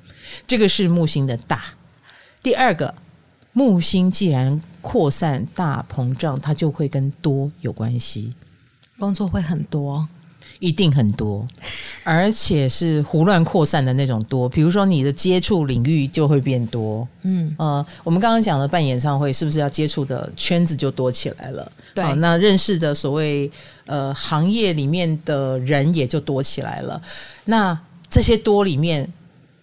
[0.48, 1.64] 这个是木星的大。
[2.42, 2.96] 第二个，
[3.52, 8.32] 木星既然扩散、大膨胀，它就会跟多有关系，
[8.98, 10.08] 工作会很多。
[10.60, 11.48] 一定很多，
[12.04, 14.48] 而且是胡乱扩散的那种多。
[14.48, 17.08] 比如说，你的接触领域就会变多。
[17.24, 21.72] 嗯呃，我们刚刚讲的办演唱会，是不是要接触的圈子就多起来了？
[21.94, 23.50] 对，呃，那认识的所谓
[23.86, 27.02] 呃行业里面的人也就多起来了。
[27.46, 27.78] 那
[28.10, 29.12] 这些多里面，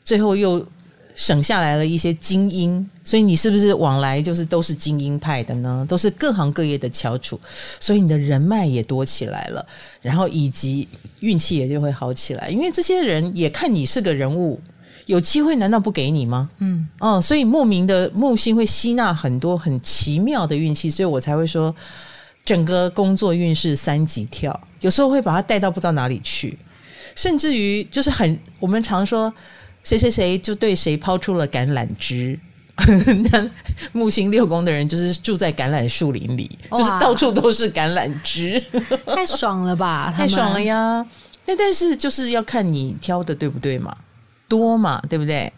[0.04, 0.66] 最后又。
[1.16, 5.84] 省下来了一些精英，所以你是不是往来就是都是精英派的呢？
[5.88, 7.40] 都是各行各业的翘楚，
[7.80, 9.66] 所以你的人脉也多起来了，
[10.02, 10.86] 然后以及
[11.20, 14.60] 运气也就会好起来，因为这些人也看你是个人物，
[15.06, 16.50] 有机会难道不给你吗？
[16.58, 21.74] 嗯，嗯，所以莫名的木星会吸纳很多很奇妙的运气，所以我才会说
[22.44, 26.58] 整个工作运势三级跳，有时候会把它带到不知道哪里去，
[27.14, 29.32] 甚至于就是很我们常说。
[29.86, 32.36] 谁谁谁就对谁抛出了橄榄枝，
[33.30, 33.48] 那
[33.92, 38.60] 木星六宫的人就是住在橄榄树林里，就是到处都是橄榄枝，
[39.06, 40.10] 太爽了吧？
[40.18, 41.06] 太爽了呀！
[41.46, 43.96] 那但是就是要看你挑的对不对嘛，
[44.48, 45.52] 多嘛，对不对？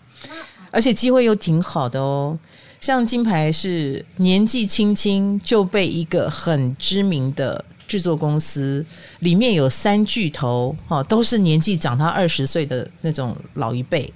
[0.70, 2.38] 而且机会又挺好的哦。
[2.78, 7.64] 像金牌是年纪轻轻就被一个很知名的。
[7.88, 8.84] 制作公司
[9.18, 14.12] 里面有三巨头，哈，都是年纪长他二十岁的那种老一辈，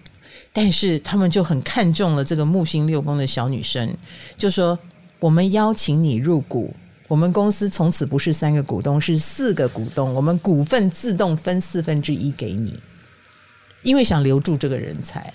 [0.52, 3.92] 但是他们就很看重了这个木星六宫的小女生，
[4.36, 4.78] 就说
[5.18, 6.72] 我们邀请你入股，
[7.08, 12.78] 我们公司从此不是三个股东，是四个股东，我们股份自动分四分之一给你，
[13.82, 15.34] 因为想留住这个人才，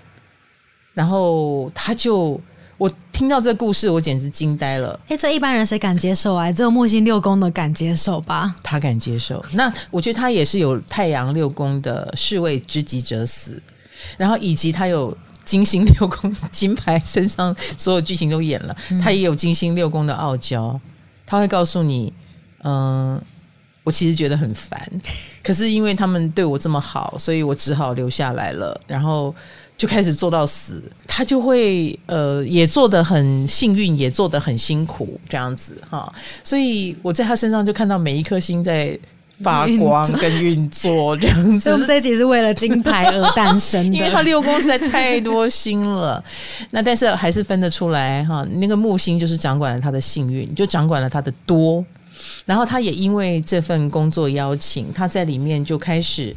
[0.94, 2.40] 然后他就。
[2.78, 5.00] 我听到这个故事，我简直惊呆了。
[5.08, 6.52] 哎，这一般人谁敢接受啊？
[6.52, 8.56] 只有木星六宫的敢接受吧？
[8.62, 9.44] 他敢接受。
[9.54, 13.60] 那我觉得他也是有太阳六宫的士为知己者死，
[14.16, 20.80] 然后以及他有金星六宫金牌身上所有剧情都演了，嗯、他也有金星六宫的傲娇。
[21.26, 22.14] 他会告诉你，
[22.62, 23.24] 嗯、呃，
[23.84, 24.80] 我其实觉得很烦，
[25.42, 28.80] 可是因为他们对我这么好，所以我只好留下来了。
[28.86, 29.34] 然后。
[29.78, 36.12] 就开始做到死，他就会呃，也做得很幸运，也做得很辛苦，这样子哈。
[36.44, 38.98] 所以我在他身上就看到每一颗星在
[39.40, 41.60] 发光跟运作这样子。
[41.60, 46.24] 所以我们这一集是为了金牌而诞生的， 因为他六宫实在太多星了。
[46.72, 51.86] 那但是还是分得出来哈，那个木星就是掌管了他的幸运，就掌管了他的多。
[52.46, 56.36] 然后他也因为这份工作邀请，他在里面就开始。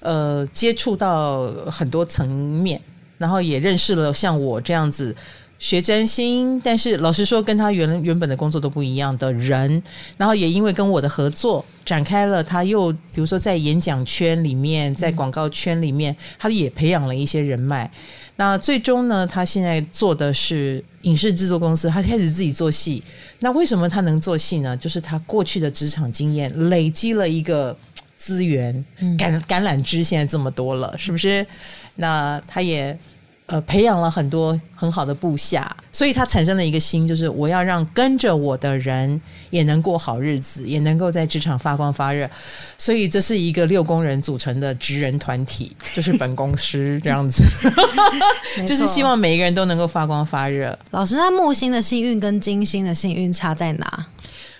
[0.00, 2.80] 呃，接触到很多层面，
[3.18, 5.14] 然后也认识了像我这样子
[5.58, 9.82] 学占星，但是老实说，跟他原原本的工作都不一样的人，
[10.16, 17.90] 然后也因为跟我的合作展开了，他又比如说在演讲圈里面，在广告圈里面，他也培养了一些人脉。
[18.36, 23.02] 那最终呢，他现在做的是影视制作公司，他开始自己做戏。
[23.40, 24.74] 那为什么他能做戏呢？
[24.74, 27.76] 就是他过去的职场经验累积了一个
[28.20, 28.84] 资源，
[29.18, 31.46] 橄橄榄枝现在这么多了，是不是？
[31.96, 32.98] 那他也。
[33.52, 42.30] 呃，培养了很多很好的部下，所以他产生了一个心，就是我要让跟着我的人也能过好日子，也能够在职场发光发热。
[42.78, 47.42] 所以这是一个六工人组成的职人团体，就是本公司这样子，
[48.64, 50.78] 就是希望每一个人都能够发光发热。
[50.92, 54.06] 老师，那木星的幸运跟金星的幸运差在哪？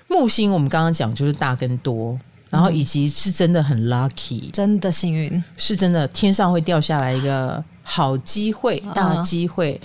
[0.09, 2.19] 木星我们刚刚讲就是大跟多，
[2.51, 7.65] 然后以及是真的很 lucky，真的幸运，是真的天上会掉下来一个。
[7.83, 9.81] 好机会，大机会，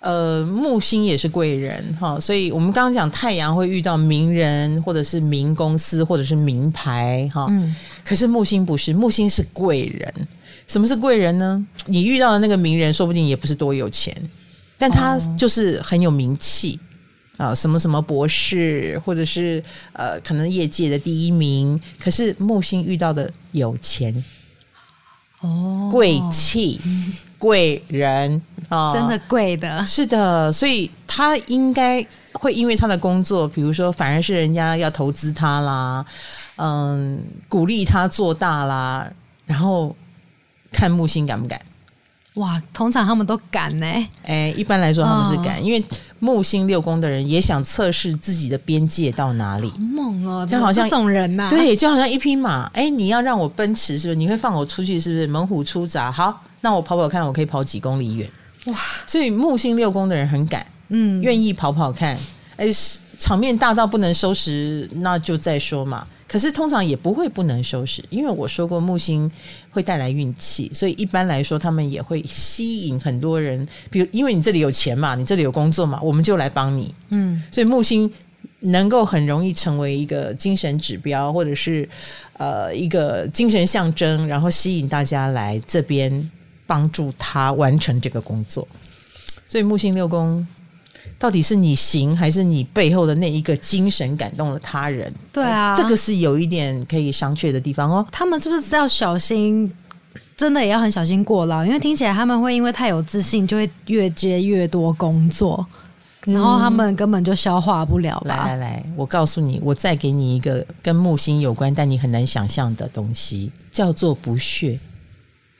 [0.00, 7.72] 呃，木星也是贵人哈，所以我们刚刚讲太阳会遇到名人，或者是名公司，或者是名牌哈，嗯，
[8.04, 10.12] 可是木星不是，木星是贵人。
[10.66, 11.64] 什么是贵人呢？
[11.86, 14.12] 你遇到的那个名人，说不定也不是多有钱，
[14.76, 16.80] 但他就是很有名气
[17.36, 21.80] 啊，什么什么博士，或者是呃，可能业界的第一名。
[21.98, 24.24] 可是木星遇到的有钱。
[25.40, 26.80] 哦，贵气
[27.38, 36.02] 贵人啊，真的贵的，是的，所以他应该会因为他的工作，比如说反而是人家要投资他啦，
[36.56, 39.06] 嗯，鼓励他做大啦，
[39.44, 39.94] 然后
[40.72, 41.60] 看木星敢不敢。
[42.34, 43.86] 哇，通常他们都敢呢。
[44.24, 45.84] 哎，一般来说他们是敢，哦、因为
[46.18, 49.72] 木星六宫的人也想测试自己的边界到哪里。
[49.78, 52.68] 猛哦，就好像这种人呐、啊，对，就好像一匹马。
[52.74, 54.16] 哎，你要让我奔驰，是不是？
[54.16, 55.26] 你会放我出去，是不是？
[55.28, 58.28] 猛虎出闸，好，那我跑跑看，我可以跑几公里远。
[58.66, 62.18] 哇，所以木星六宫的人很敢，嗯，愿意跑跑看。
[62.56, 62.66] 哎，
[63.18, 66.04] 场面大到不能收拾，那就再说嘛。
[66.34, 69.30] 可是通常也不会不能收拾，因为我说过木星
[69.70, 73.64] 会带来运气，所以一般来说他们也会吸引很多人。
[73.88, 76.92] 比如，因为你这里有钱嘛，你这里有工作嘛，我们就来帮你。
[77.10, 78.12] 嗯，所以木星
[78.58, 81.88] 能够很容易成为一个精神指标，或者是
[82.32, 86.30] 呃一个精神象征，然后吸引大家来这边
[86.66, 88.66] 帮助他完成这个工作。
[89.46, 90.44] 所以木星六宫。
[91.18, 95.12] 到底是你行，还是你背后的那一个精神感动了他人？
[95.32, 98.06] 对啊，这个是有一点可以商榷的地方哦。
[98.10, 99.72] 他们是不是要小心？
[100.36, 105.64] 真的也要很小心过劳，因为听起来他们会因为太有自信，就会越接越多工作，
[106.24, 108.44] 然后他们根本就消化不了吧。
[108.44, 114.78] 来来来，我告诉你，我再给你一个跟木星有关，但你很难想象的东西，叫做不屑。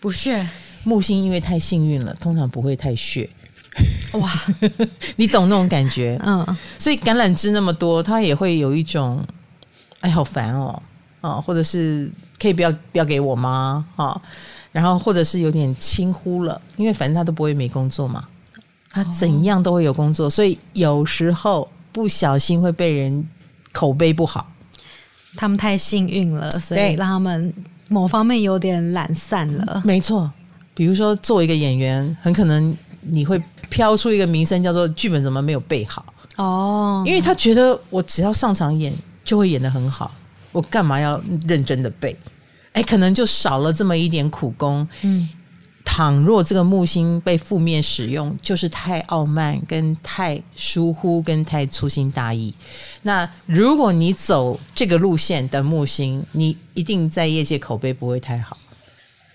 [0.01, 0.45] 不屑，
[0.83, 3.31] 木星因为太幸运了，通常不会太屑。
[4.21, 4.31] 哇，
[5.17, 6.45] 你懂那种感觉， 嗯，
[6.79, 9.25] 所以橄榄枝那么多，他也会有一种，
[10.01, 10.81] 哎，好烦哦，
[11.21, 12.09] 啊，或者是
[12.41, 13.85] 可以不要不要给我吗？
[13.97, 14.21] 啊，
[14.71, 18.25] 然后或者是有点轻忽了，因为反正他都不会没工作嘛，
[18.91, 23.29] 他怎样都会有工作，所以有时候不小心会被人
[23.73, 24.53] 口碑不好，
[25.37, 27.53] 他们太幸运了，所以让他们
[27.89, 29.83] 某方面有点懒散了。
[29.85, 30.31] 没错，
[30.75, 33.43] 比如说作为一个演员，很可能你会。
[33.75, 37.03] 飘出一个名声，叫做剧本怎么没有背好哦？
[37.05, 40.15] 因为他觉得我只要上场演就会演得很好，
[40.53, 42.17] 我干嘛要认真的背？
[42.75, 44.87] 哎，可能就少了这么一点苦功。
[45.03, 45.29] 嗯，
[45.85, 52.55] 倘若这个木星被负面使用，就是太傲慢、跟太疏忽、跟太粗心大意。
[53.03, 58.57] 那如果你走这个路线的木星，你一定在业界口碑不会太好，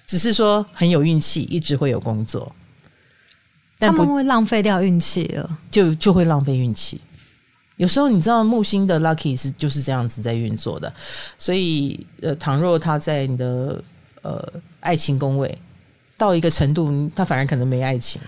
[0.07, 2.49] 只是说很有运气，一直会有工作。
[3.79, 7.01] 但他们会浪费掉运气了，就就会浪费运气。
[7.77, 10.93] 有时候你知道木星的 lucky 是就是这样子在运作的，
[11.37, 13.81] 所以呃，倘若他在你的
[14.21, 14.47] 呃
[14.81, 15.57] 爱情宫位
[16.17, 18.21] 到一个程度，他反而可能没爱情。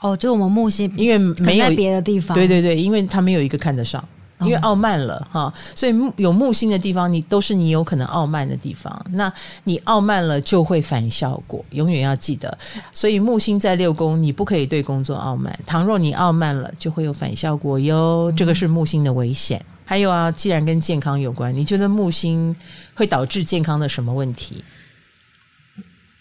[0.00, 4.02] 哦，就我们木星，因为没有别的地方，对对对，因为他没有一个看得上。
[4.44, 9.04] 因为傲慢了哈，所以木有木星的地方，你都是你有可能傲慢的地方。
[9.10, 9.32] 那
[9.64, 12.56] 你傲慢了，就会反效果，永远要记得。
[12.92, 15.58] 所以木星在六宫，你不可以对工作傲慢。
[15.66, 18.32] 倘若你傲慢了，就会有反效果哟。
[18.36, 19.64] 这个是木星的危险。
[19.84, 22.56] 还有啊，既然跟健康有关，你觉得木星
[22.94, 24.64] 会导致健康的什么问题？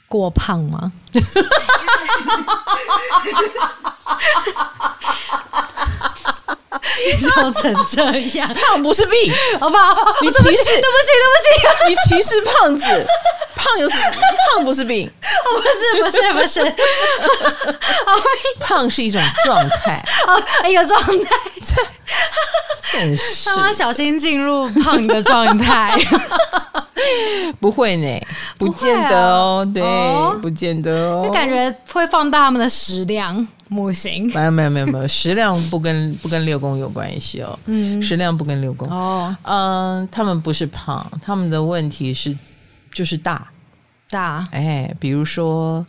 [0.07, 0.91] 过胖吗？
[7.19, 8.03] 笑成这
[8.39, 9.95] 样， 胖不是病， 好不好？
[10.21, 11.47] 你歧视，对不起，对不起，
[11.89, 12.85] 你歧视胖子，
[13.55, 14.03] 胖有什么？
[14.55, 16.75] 胖不是病，不是，不是，不是，
[18.59, 21.35] 胖是一种状态，哦，一个状态，
[22.91, 25.97] 真是，小心进入胖的状态，
[27.59, 28.21] 不会呢，
[28.57, 29.81] 不见得哦，对，
[30.41, 33.45] 不见得哦，就感觉会放大他们的食量。
[33.69, 37.57] 木星没有没有没有没有，食量不跟 不跟六宫有关系哦。
[37.65, 39.35] 嗯，食量不跟六宫哦。
[39.43, 42.37] 嗯，他们不是胖，他们的问题是
[42.91, 43.51] 就是大
[44.09, 44.47] 大。
[44.51, 45.85] 哎，比如说，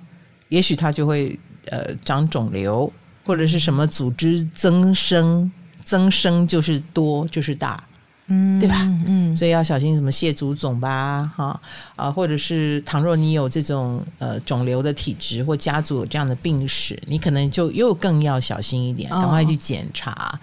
[0.48, 1.38] 也许他就会
[1.70, 2.90] 呃长肿瘤，
[3.26, 5.50] 或者是什么组织增生，
[5.82, 7.82] 增生就是多就是大。
[8.26, 8.76] 嗯，对吧？
[9.06, 11.60] 嗯，所以要小心什么蟹足肿吧，哈
[11.94, 20.10] 啊，或者是倘若你有这种呃肿瘤的体质或家族有这样的病史，你可能就又更要小心一点，赶快去检查。
[20.12, 20.38] 哦、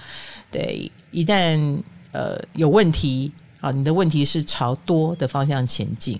[0.51, 6.19] 对，一旦呃有问题啊，你的问题是朝多的方向前进。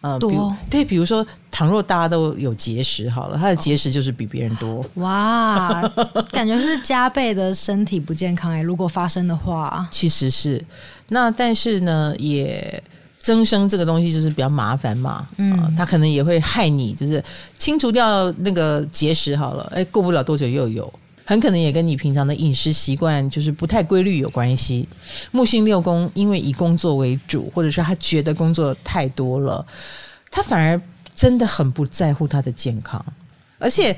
[0.00, 4.84] 呃，比如对，比如说，倘若大家都有结石好了，他的结石就是比别人多。
[4.94, 5.82] 哇，
[6.30, 8.62] 感觉是加倍的身体不健康哎、欸！
[8.62, 10.64] 如果发生的话，其实是
[11.08, 12.80] 那，但是呢，也
[13.18, 15.26] 增生这个东西就是比较麻烦嘛。
[15.38, 17.22] 嗯、呃，它可能也会害你，就是
[17.58, 20.92] 清除掉那个结石好了，哎，过不了多久又有。
[21.28, 24.88] 很可能也跟你平常的饮食习惯就是不太规律有关系。
[25.30, 29.62] 木星六宫因为以工作为主，或者是他觉得工作太多了，
[30.30, 30.80] 他反而
[31.14, 33.04] 真的很不在乎他的健康，
[33.58, 33.94] 而且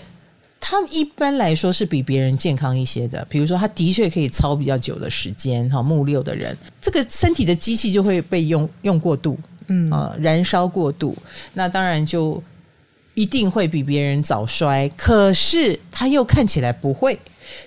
[0.58, 3.24] 他一般来说是比别人健康一些的。
[3.30, 11.16] 比如说，他的确可以操比较久的时间，哈，木六的人，这个身体的机器就会被用用过度，嗯啊，燃烧过度，
[11.54, 12.42] 那当然就。
[13.14, 17.18] 一定会比别人早衰，可是他又看起来不会。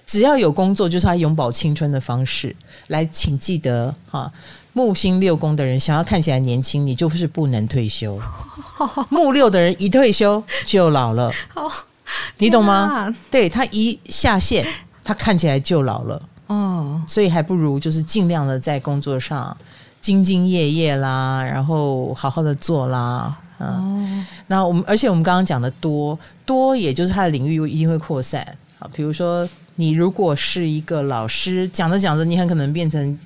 [0.06, 2.56] 只要有工作，就是他永葆青春的方式。
[2.88, 4.32] 来，请记得哈，
[4.72, 8.18] 木星六宫的人想要看起来年轻，你就是不能退休。
[9.10, 11.32] 木六的人一退休就老了，
[12.38, 13.14] 你懂吗？
[13.30, 14.66] 对，他一下线，
[15.04, 16.22] 他看起来就老了。
[16.48, 19.56] 哦，所以还不如就是尽量的在工作上
[20.02, 23.36] 兢兢业业啦，然后好好的做啦。
[23.60, 24.06] 哦，
[24.48, 28.42] 那我们而且我们刚刚讲的多多，也就是他的领域一定会扩散
[28.80, 28.90] 啊。
[28.94, 33.18] 比如说，你如果是一个老师，讲着讲着，你很可能变成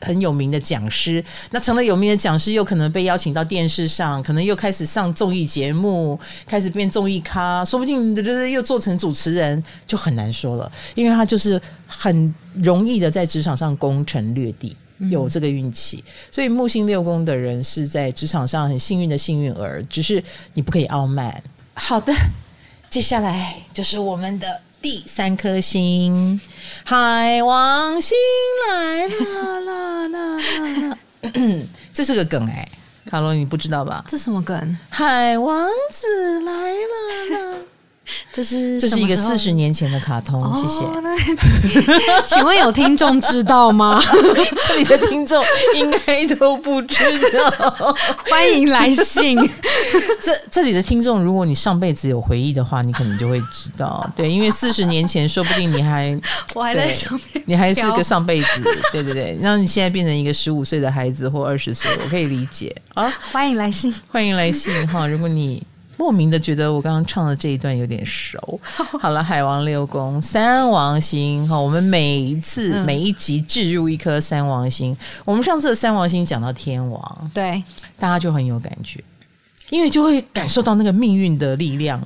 [0.00, 1.24] 很有名的讲师。
[1.50, 8.14] 那成了有名的讲师，又可能被邀请到电视上，可能又开始上综艺节目，开始变综艺咖，说不定
[8.50, 10.70] 又做成主持人，就很难说了。
[10.94, 14.76] 因为他就是很容易的在职场上攻城略地。
[15.10, 20.22] 有这个运气，所以木星六宫的人是在职场上很幸运的幸运儿，只是
[20.54, 21.42] 你不可以傲慢。
[21.74, 22.12] 好的，
[22.88, 26.40] 接下来就是我们的第三颗星——
[26.84, 28.16] 海王星
[28.68, 30.98] 来了啦啦啦！
[31.92, 32.68] 这是个梗哎，
[33.06, 34.04] 卡罗你不知道吧？
[34.06, 34.76] 这什么梗？
[34.90, 37.58] 海王子来了啦！
[38.32, 40.84] 这是这是一个四十年前的卡通，哦、谢谢。
[42.26, 44.02] 请问有听众知道吗？
[44.68, 45.42] 这里的听众
[45.74, 46.98] 应该都不知
[47.32, 47.96] 道。
[48.28, 49.38] 欢迎来信。
[50.20, 54.08] 这这里的听众，如果你上辈子有回忆的话，你可能就会知道。
[54.14, 56.18] 对，因为四十年前，说不定你还
[56.54, 58.48] 我还在上面，你还是个上辈子。
[58.92, 63.10] 对对对，让你现在变成一个十五岁的孩子或二十岁，我可以理解啊。
[63.32, 65.06] 欢迎来信，欢迎来信哈。
[65.06, 65.62] 如果你。
[65.96, 68.60] 莫名的觉得我刚刚唱的这一段有点熟。
[69.00, 74.92] 好了，海王六宫三王星哈，我们每一次每一集置入一颗三王星。
[74.92, 77.62] 嗯、我们上次的三王星讲到天王，对，
[77.98, 79.02] 大家就很有感觉，
[79.70, 82.00] 因为就会感受到那个命运的力量。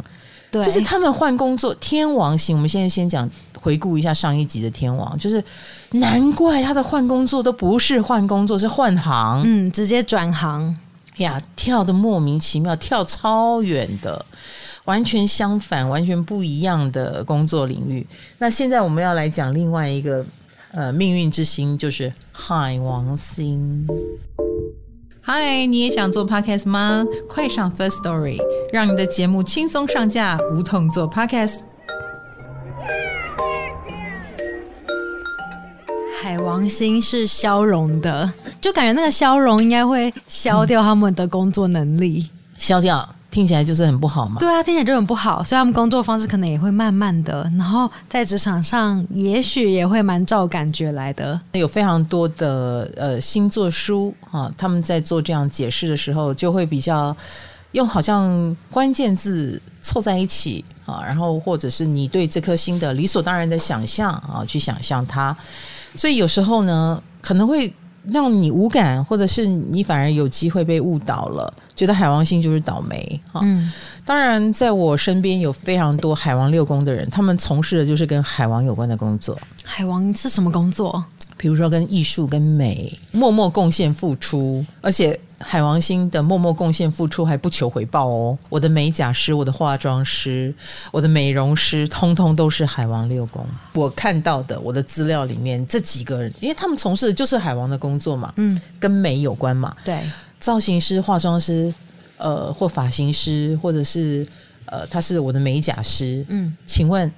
[0.51, 2.57] 对，就是他们换工作，天王星。
[2.57, 3.29] 我们现在先讲
[3.61, 5.45] 回顾一下上一集的天王，就是
[5.91, 10.75] 难怪他的换工作都不是换工作，是换行，嗯，直接转行。
[11.19, 14.25] 呀，跳得莫名其妙，跳超远的，
[14.85, 18.07] 完全相反，完全不一样的工作领域。
[18.39, 20.25] 那现在我们要来讲另外一个
[20.73, 23.87] 呃命运之星，就是海王星。
[25.21, 27.05] 嗨，你也想做 Podcast 吗？
[27.29, 28.39] 快上 First Story，
[28.73, 31.61] 让你的节目轻松上架，无痛做 Podcast。
[36.21, 38.31] 海王星是消融的。
[38.61, 44.37] 就感觉那个消融应该会消掉他们的工作能力，嗯、消掉听起来就是很不好嘛。
[44.41, 51.41] 对啊，听起来就很不好，所以他们工作方式可能也会慢慢的，然后在职场上也许也会蛮照感觉来的。
[51.53, 57.17] 有非常多的呃星座书啊，他们在做这样解释的时候，就会比较
[57.73, 65.37] 用好像关键字凑在一起啊，然后或者是你对这颗星的理所当然的想象啊，去想象它，
[65.95, 67.73] 所以有时候呢，可能会
[68.11, 73.41] 让你无感，或者是你反而有机会被误导了，觉得海王星就是倒霉哈。
[73.43, 73.71] 嗯，
[74.05, 79.37] 当然，在我身边有非常多海王六宫的人，他们从事的就是跟海王有关的工作。
[79.65, 81.05] 海王是什么工作？
[81.39, 88.37] 比如说跟艺术、跟美默默贡献付出，而且海王星的默默贡献付出还不求回报哦。
[88.49, 90.53] 我的美甲师、我的化妆师、
[90.91, 93.47] 我的美容师，通通都是海王六宫。
[93.73, 100.01] 我看到的我的资料里面这几个人，因为他们从事的就是海王的工作嘛，嗯，跟美有关嘛，对，
[100.41, 101.73] 造型师、化妆师，
[102.17, 104.27] 呃，或发型师，或者是
[104.67, 107.11] 呃，他是我的美甲师，嗯，请问。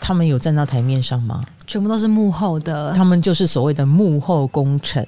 [0.00, 1.44] 他们有站到台面上吗？
[1.66, 5.06] 全部都是幕后的，他们就是所谓的幕后功臣。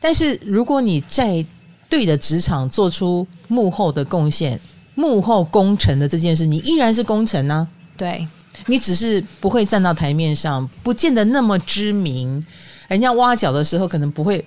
[0.00, 1.44] 但是如果你在
[1.88, 4.58] 对的职场做出幕后的贡献，
[4.94, 7.68] 幕后功臣的这件事，你依然是功臣呢、啊？
[7.96, 8.26] 对，
[8.66, 12.42] 你只是不会站到台面上，不见得那么知名。
[12.88, 14.44] 人家挖角的时候，可能不会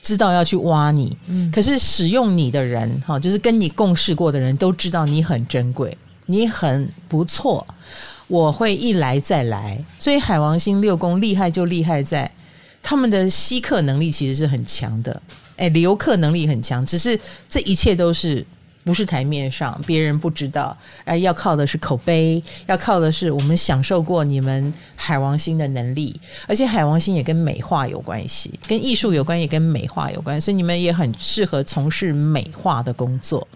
[0.00, 1.16] 知道要去挖你。
[1.26, 5.96] 嗯，可是使用你的人，哈，就是跟你共事过的人都知道你很珍贵，
[6.28, 7.66] 你很不错。
[8.28, 12.30] 我会一来再来，所以海王星六宫厉害就厉害在
[12.82, 15.22] 他们的吸客能力其实是很强的，
[15.56, 17.18] 哎，留客能力很强，只是
[17.48, 18.46] 这一切都是
[18.84, 20.76] 不是台面上，别人不知道，
[21.06, 26.14] 哎，要靠的是口碑，要靠的是我们享受过你们海王星的能力，
[26.46, 33.48] 而且海王星也跟美化有关系，跟艺术有关，也跟美化有关，所以你们也很适合从事美化的工作。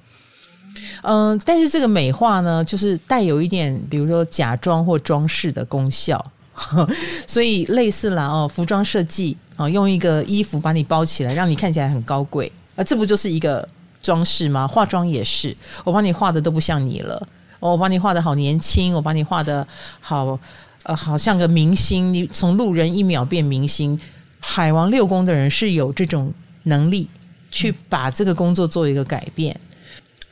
[1.02, 6.24] 嗯，但是这个美化呢，就是带有一点，比如说假装或装饰的功效，
[7.26, 13.66] 所以类似啦哦，服装设计啊，用一个衣服把你包起来，让你看起来很高贵啊，这不就是一个
[14.02, 14.66] 装饰吗？
[14.66, 17.26] 化妆也是，我把你画的都不像你了，
[17.60, 19.66] 我把你画的好年轻，我把你画的
[20.00, 20.38] 好，
[20.84, 23.98] 呃，好像个明星，你从路人一秒变明星。
[24.44, 27.08] 海王六宫的人是有这种能力
[27.52, 29.56] 去把这个工作做一个改变。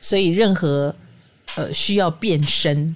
[0.01, 0.93] 所以，任何
[1.55, 2.95] 呃需要变身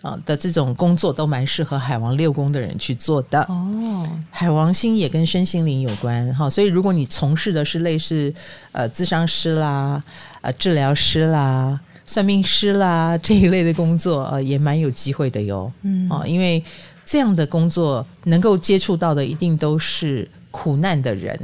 [0.00, 3.42] 啊的这种工作，都蛮适合海王六宫的人去做的。
[3.42, 8.32] 哦，海王星也跟身心灵有关哈，所以如果你从事的是类似
[8.72, 10.02] 呃咨商师啦、
[10.40, 15.70] 呃治疗师啦、算命师啦 这一类的工作，呃也蛮有机会的哟。
[15.82, 16.64] 嗯，啊，因为
[17.04, 21.38] 这样的工作能够接触到的，一定都是苦难的人，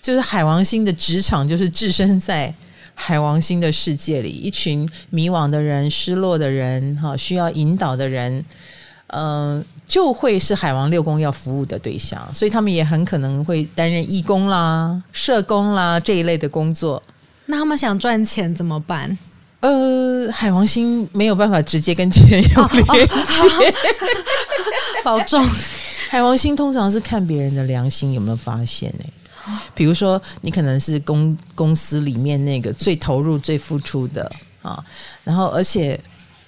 [0.00, 2.54] 就是海王星的职场，就是置身在。
[3.00, 8.44] 海王星的世界里，一群迷惘的人、失落的人，哈，需要引导的人，
[9.06, 17.02] 嗯、呃，就会是海王六宫要服务的对象，所以他们也很可能会担任义工啦、社工啦这一类的工作。
[17.46, 19.16] 那他们想赚钱怎么办？
[19.60, 23.06] 呃，海王星没有办法直接跟钱有连接，哦
[23.40, 23.74] 哦、
[25.02, 25.48] 保重。
[26.10, 29.04] 海王星通常是看别人的良心，有没有发现呢？
[29.74, 34.30] 比如说，你可能是公公司里面那个最投入、最付出的
[34.62, 34.84] 啊，
[35.24, 35.98] 然后而且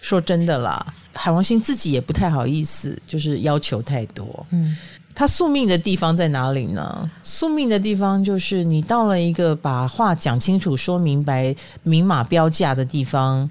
[0.01, 4.47] 说真的啦，海王星自己也不太好意思，就是要求太多。
[4.51, 4.77] 嗯，
[5.15, 7.11] 他宿命的地方在哪里呢？
[7.23, 13.51] 宿命的地方就是你到了一个把话讲清楚、说明白、明码标价的地方，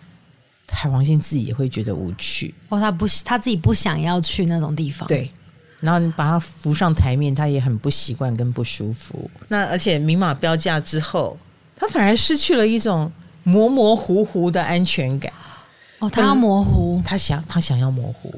[0.70, 2.54] 海王星自己也会觉得无趣。
[2.70, 5.08] 哦，他不，他自己不想要去那种地方。
[5.08, 5.30] 对。
[5.82, 9.30] 然后你把他扶上台面，他也很不习惯跟不舒服。
[9.48, 11.38] 那而且明码标价之后，
[11.76, 13.12] 他反而失去了一种
[13.44, 15.32] 模模糊糊的安全感。
[16.00, 18.34] 哦，他要模糊，他想他想要模糊。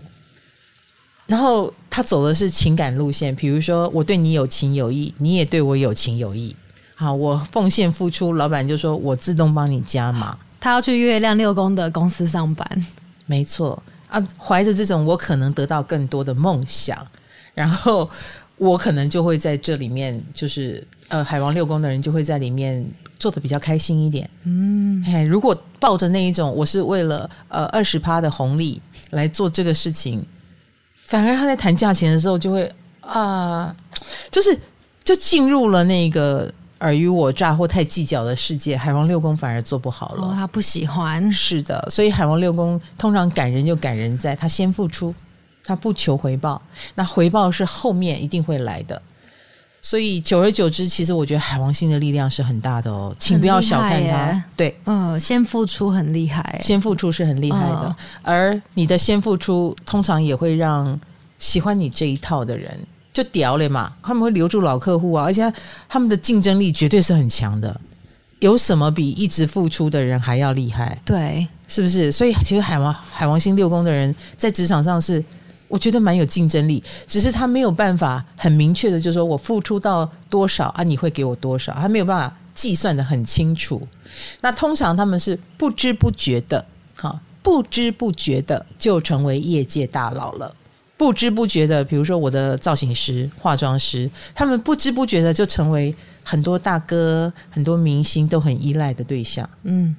[1.27, 6.55] 然后他走的是情感路线，比如说我对你有情有义，你也对我有情有义。
[6.93, 10.37] 好，我奉献付出，老板就说我自动帮你加码。
[10.59, 12.85] 他要去月亮六宫的公司上班，
[13.25, 16.95] 没错啊，怀着这种我可能得到更多的梦想。
[17.53, 18.09] 然后
[18.57, 22.85] 我可能就会在这里面，就是呃，海王六宫的人就会在里面
[23.19, 24.29] 做的比较开心一点。
[24.43, 30.23] 嗯，嘿，如果抱着那一种我是为了呃二十趴的红利来做这个事情，
[31.03, 32.71] 反而他在谈价钱的时候就会
[33.01, 33.75] 啊，
[34.29, 34.57] 就是
[35.03, 38.77] 就进入了那个尔虞我诈或太计较的世界。
[38.77, 41.29] 海王六宫反而做不好了，哦，他不喜欢。
[41.31, 45.13] 是的，所以海王六宫通常感人就感人在他先付出。
[45.63, 46.61] 他不求回报，
[46.95, 49.01] 那回报是后面一定会来的。
[49.83, 54.43] 所以久而久之，其实我觉得海王星的力量是很大的哦，请不要小看它。
[54.55, 57.85] 对，嗯，先付出很厉害，先付出是很厉害的。
[57.87, 60.99] 嗯、而你的先付出，通常也会让
[61.39, 62.77] 喜欢你这一套的人
[63.11, 65.51] 就屌了嘛，他们会留住老客户啊，而且
[65.89, 67.81] 他们的竞争力绝对是很强的。
[68.39, 70.95] 有什么比一直付出的人还要厉害？
[71.03, 72.11] 对，是不是？
[72.11, 75.23] 所以其实海王海王星六宫的人在职场上是。
[75.71, 83.81] 我觉得蛮有竞争力，只是他没有办法很明确的，就是说我付出到多少啊，你会给我多少，他没有办法计算得很清楚。
[84.41, 86.65] 那通常他们是不知不觉的，
[86.97, 90.53] 哈，不知不觉的就成为业界大佬了。
[90.97, 99.49] 不知不觉的，比如说我的造型师、化妆师，他们不知不觉的就成为很多大哥、很多明星都很依赖的对象。
[99.63, 99.95] 嗯。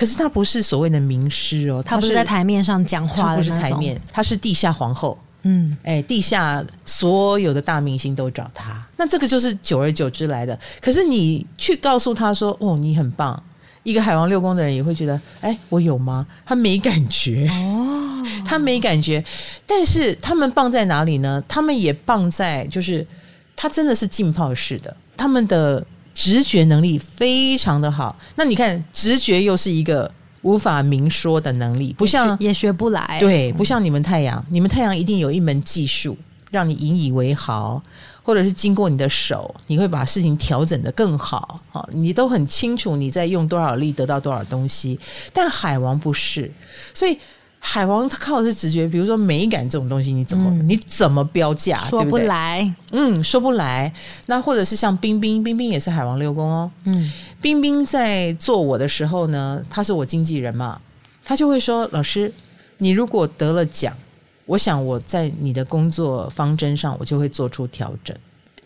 [0.00, 5.18] 可是他不是所谓的名师哦，他不是在台面上讲话的，不是台面，他是地下皇后。
[5.42, 10.58] 嗯，哎，地下所有的大明星都找他，那这个就是久而久之来的。
[10.80, 13.42] 可是你去告诉他说：“哦，你很棒。”
[13.84, 19.22] 一个海王六宫的人也会觉得：“哎，我有吗？”他没感觉哦， 他没感觉。
[19.66, 21.44] 但是他们棒在哪里呢？
[21.46, 23.06] 他们也棒在就是
[23.54, 25.84] 他真的是浸泡式的，他们的。
[26.14, 30.10] 直觉能力非常的好，那你看，直觉又是一个
[30.42, 36.16] 无法明说的能力，不像也学不来，对，不像你们太阳，你们太阳一定有一门技术，
[36.50, 37.82] 让你引以为豪，
[38.22, 44.98] 或者是经过你的手，你会把事情调整的更好，啊，你都很清楚你在用多少力得到多少东西，
[45.32, 46.50] 但海王不是，
[46.94, 47.18] 所以。
[47.62, 51.78] 海王他靠的是直觉，比如说美感这种东西，你怎么、嗯、你怎么标价？
[51.84, 53.18] 说不来，对不对？
[53.18, 53.92] 嗯，说不来。
[54.26, 56.70] 那或者是像冰冰，冰冰也是海王六宫哦。
[56.84, 60.80] 嗯，冰冰在做我的时候呢，他是我经纪人嘛，
[61.22, 62.32] 他就会说：“老师，
[62.78, 63.94] 你如果得了奖，
[64.46, 68.16] 我想我在你的工作方针上，我就会做出调整。”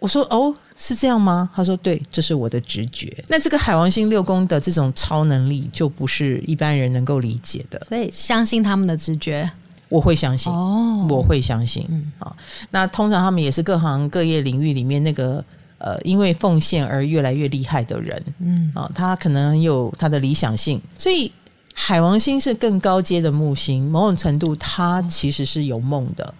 [0.04, 1.48] 我说：“哦。”是这样吗？
[1.54, 3.24] 他说：“对，这是我的直觉。
[3.28, 7.80] 那这个海王星六宫的这种超能力，就不是一般人能够理解的。
[7.88, 9.48] 所以，相信他们的直觉，
[9.88, 10.52] 我会相信。
[10.52, 11.86] 哦，我会相信。
[11.88, 12.36] 嗯，好。
[12.70, 15.42] 那通常他们也是各行各业领域里面那个
[15.78, 18.20] 呃，因为奉献而越来越厉害的人。
[18.40, 20.82] 嗯，啊，他可能有他的理想性。
[20.98, 21.30] 所以，
[21.72, 26.34] 海王星是更高阶的木星，某种程度，它其实是有梦的。”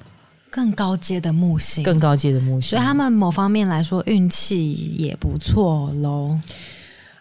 [0.55, 6.39] 更高阶的木星，更高阶的木星，所以他们某方面来说运气也不错喽。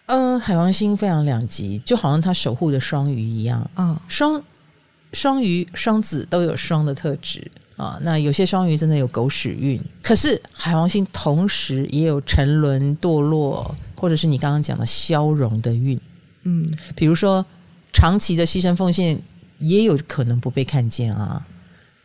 [0.06, 3.68] 嗯，海王星非常两极，就好像他守护的双鱼一样。
[3.74, 4.40] 嗯，双
[5.12, 7.98] 双鱼、双子都有双的特质啊。
[8.02, 16.00] 那有些双鱼真的有狗屎运，可是海王星同时也有沉沦堕落，或者是你刚刚讲的消融的运。
[16.44, 17.44] 嗯，比如说
[17.92, 19.18] 长期的牺牲奉献，
[19.58, 21.44] 也有可能不被看见啊。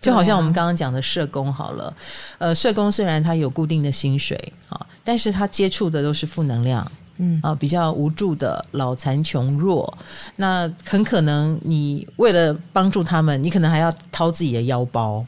[0.02, 1.94] 就好像我们刚刚讲的社工好了，
[2.38, 4.38] 呃，社工虽然他有固定的薪水
[4.70, 9.94] 啊，但是他接触的都是负能量，嗯啊，比较无助的老残穷弱，
[10.38, 15.26] 那很可能你为了帮助他们，你可能还要掏自己的腰包，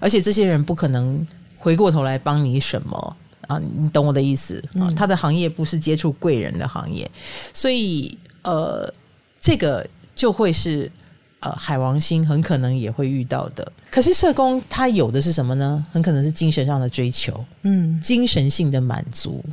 [0.00, 1.26] 而且这些人不可能
[1.58, 3.16] 回过头来帮你什么
[3.46, 4.88] 啊，你懂我的意思啊？
[4.96, 7.06] 他的行业不是接触贵人的行业，
[7.52, 8.90] 所以呃，
[9.38, 10.90] 这个就会是。
[11.44, 13.70] 呃，海王星很可能也会遇到的。
[13.90, 15.84] 可是社工他有的是什么呢？
[15.92, 19.44] 很可能是精神上的追求，嗯，精神性的满足，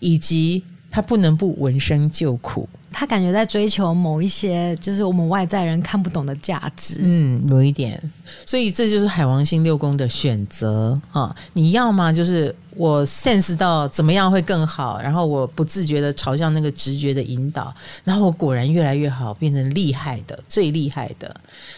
[0.00, 2.68] 以及他不能不闻声救苦。
[2.94, 6.98] 他感觉在追求某一些，就是我们外在人看不懂的价值。
[7.00, 7.98] 嗯，有一点。
[8.46, 11.34] 所以这就是海王星六宫的选择啊！
[11.54, 21.34] 你要么就是我 sense 到怎么样会更好，然后我不自觉的朝向那个直觉的引导，然后我果然越来越好，变成厉害的、最厉害的，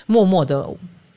[0.07, 0.69] 默默的。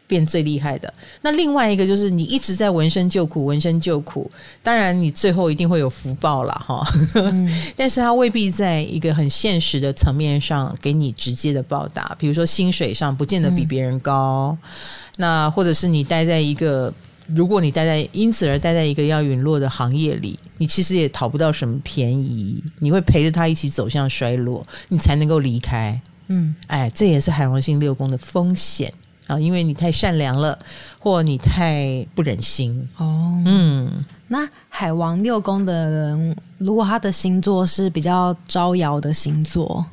[0.09, 0.93] 变最厉害的。
[1.21, 4.31] 那另外一个就是你一直在闻声救苦，闻声救苦，
[4.63, 6.81] 当然你最后一定会有福报了哈。
[7.15, 14.57] 嗯、 但是它未必在一个很现实的层面上给你直接的报答，比如说薪水上不见得比别人高。
[14.61, 14.69] 嗯、
[15.17, 16.93] 那或者是你待在一个，
[17.27, 25.99] 如果你待在因此而待在一个要陨落的行业里，你其实也讨不到什么便宜，你会陪着他一起走向衰落，你才能够离开。
[26.27, 28.93] 嗯，哎，这也是海王星六宫的风险。
[29.27, 30.57] 啊，因为你太善良了，
[30.99, 33.43] 或你太不忍心哦。
[33.45, 33.91] 嗯，
[34.29, 39.85] 那海王六宫的人，如果他的星座是比较招摇的星座，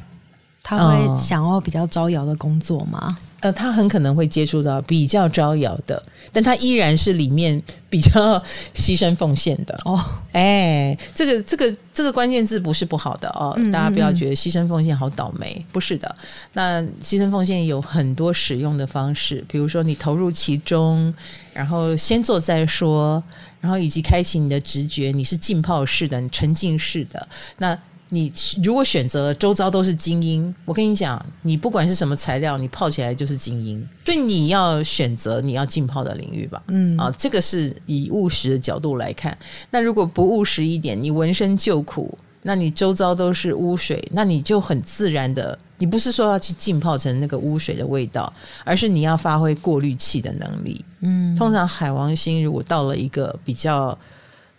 [0.62, 3.18] 他会想要比较招摇的工作吗？
[3.45, 8.42] 呃，他很可能会接触到比较招摇的，但他依然是里面比较
[8.74, 10.03] 牺牲奉献的哦。
[10.32, 16.16] 哎，这个这个这个关键字不是不好的哦，嗯嗯，大家不要觉得牺牲奉献好倒霉，不是的。
[16.55, 21.12] 那牺牲奉献有很多使用的方式，比如说你投入其中，
[21.53, 23.22] 然后先做再说，
[23.61, 27.28] 然后以及开启你的直觉，你是浸泡式的，你沉浸式的
[27.59, 27.78] 那。
[28.14, 33.84] 你如果选择周遭都是精英，我跟你讲，你不管是什么材料，你泡起来就是精英。
[34.04, 36.62] 所以你要选择你要浸泡的领域吧。
[36.68, 39.36] 嗯啊，这个是以务实的角度来看。
[39.70, 48.32] 那如果不务实一点，你闻声救苦，那你周遭都是污水，那你就很自然的，你不是说要去浸泡成那个污水的味道，
[48.64, 50.84] 而是你要发挥过滤器的能力。
[51.00, 53.98] 嗯，通常海王星如果到了一个比较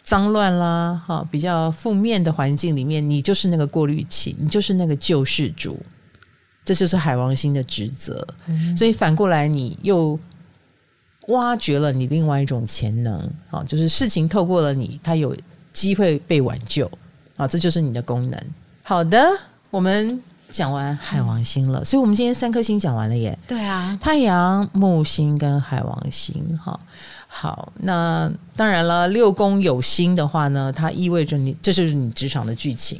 [0.05, 5.79] 脏乱啦，哈，比较负面的环境里面，你就是那个过滤器，你就是那个救世主，
[6.63, 8.25] 这就是海王星的职责。
[8.45, 10.17] 嗯，所以反过来，你又
[11.29, 13.17] 挖掘了你另外一种潜能，
[13.49, 15.35] 啊，就是事情透过了你，它有
[15.73, 16.89] 机会被挽救。
[17.35, 18.39] 啊，这就是你的功能。
[18.83, 19.27] 好的，
[19.71, 23.37] 我们讲完海王星了，所以我们今天三颗星讲完了耶。
[23.47, 26.57] 对啊，太阳、木星跟海王星。
[26.57, 26.79] 哈，
[27.37, 32.97] 好，那当然了，六宫有心的话呢，它意味着你，这就是你职场的剧情，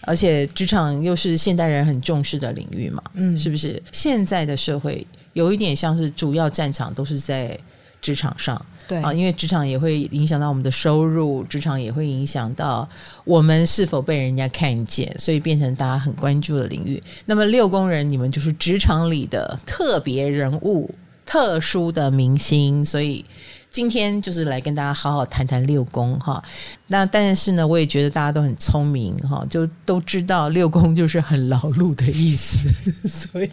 [0.00, 3.80] 而且职场又是现代人很重视的领域嘛，嗯，是不是？
[3.92, 7.54] 现在的社会有一点像是主要战场都是在
[8.00, 8.64] 职场上。
[8.88, 12.88] 对啊，因为职场也会影响到我们的收入，职场也会影响到
[13.26, 17.02] 我们是否被人家看见，所以变成大家很关注的领域。
[17.26, 20.90] 那么六宫人，你们就是职场里的特别人物、
[21.28, 23.22] 特殊的明星，所以。
[23.70, 26.42] 今天就是来跟大家好好谈谈六宫哈，
[26.86, 32.66] 那但是呢，我也觉得大家都很聪明哈，就都知道六宫就是很劳碌的意思，
[33.06, 33.50] 所以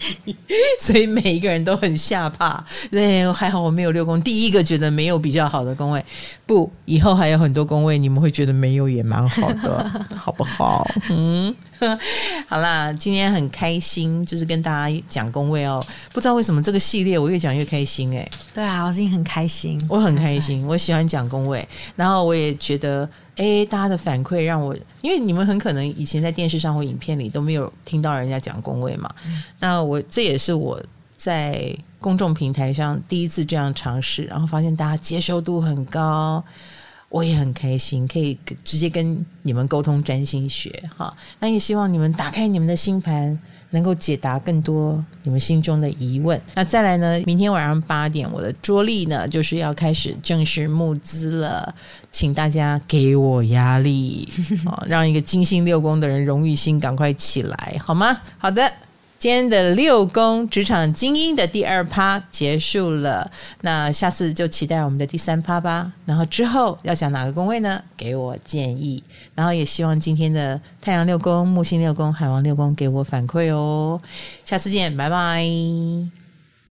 [0.80, 2.64] 所以每一个人都很吓怕。
[2.90, 6.04] 对，还好我没有六宫，第一个觉得没有比较好的宫位，
[6.46, 10.90] 不，以后还有很多宫位，你们会觉得没有也蛮好的， 好不好？
[11.10, 11.54] 嗯。
[12.48, 15.86] 好啦，今天很开心，就是跟大家讲工位哦。
[16.14, 18.32] 不知道为什么这个系列我越讲越开心哎、欸。
[18.54, 21.68] 对啊，我今天很开心，我很开心， 我喜欢讲工位。
[21.96, 29.10] 然后我也觉得，哎，大家的反馈让我，因为你们很可能以前在电视上或影片里都没有听到人家讲工位嘛。
[29.28, 30.82] 嗯、那我这也是我
[31.18, 36.44] 在公众平台上第一次这样尝试，然后发现大家接受度很高。
[37.16, 41.16] 我也很开心，可以直接跟你们沟通占星学哈。
[41.40, 43.40] 那也希望你们打开你们的星盘，
[43.70, 46.40] 能够解答更多你们心中的疑问。
[46.56, 51.74] 那再来呢，明天晚上八点，我的桌历呢就是要开始正式募资了，
[52.12, 54.28] 请大家给我压力，
[54.86, 58.18] 让一个金星六宫的人荣誉心赶快起来，好吗？
[58.38, 58.70] 好的。
[59.18, 63.30] 今天的六宫职场精英的第二趴结束了，
[63.62, 65.92] 那下次就期待我们的第三趴吧。
[66.06, 67.82] 然后之后要讲哪个宫位呢？
[67.98, 69.04] 给我建议。
[69.34, 74.00] 然后也希望今天的太阳六宫、木星六宫、海王六宫给我反馈哦。
[74.44, 76.25] 下次见，拜拜。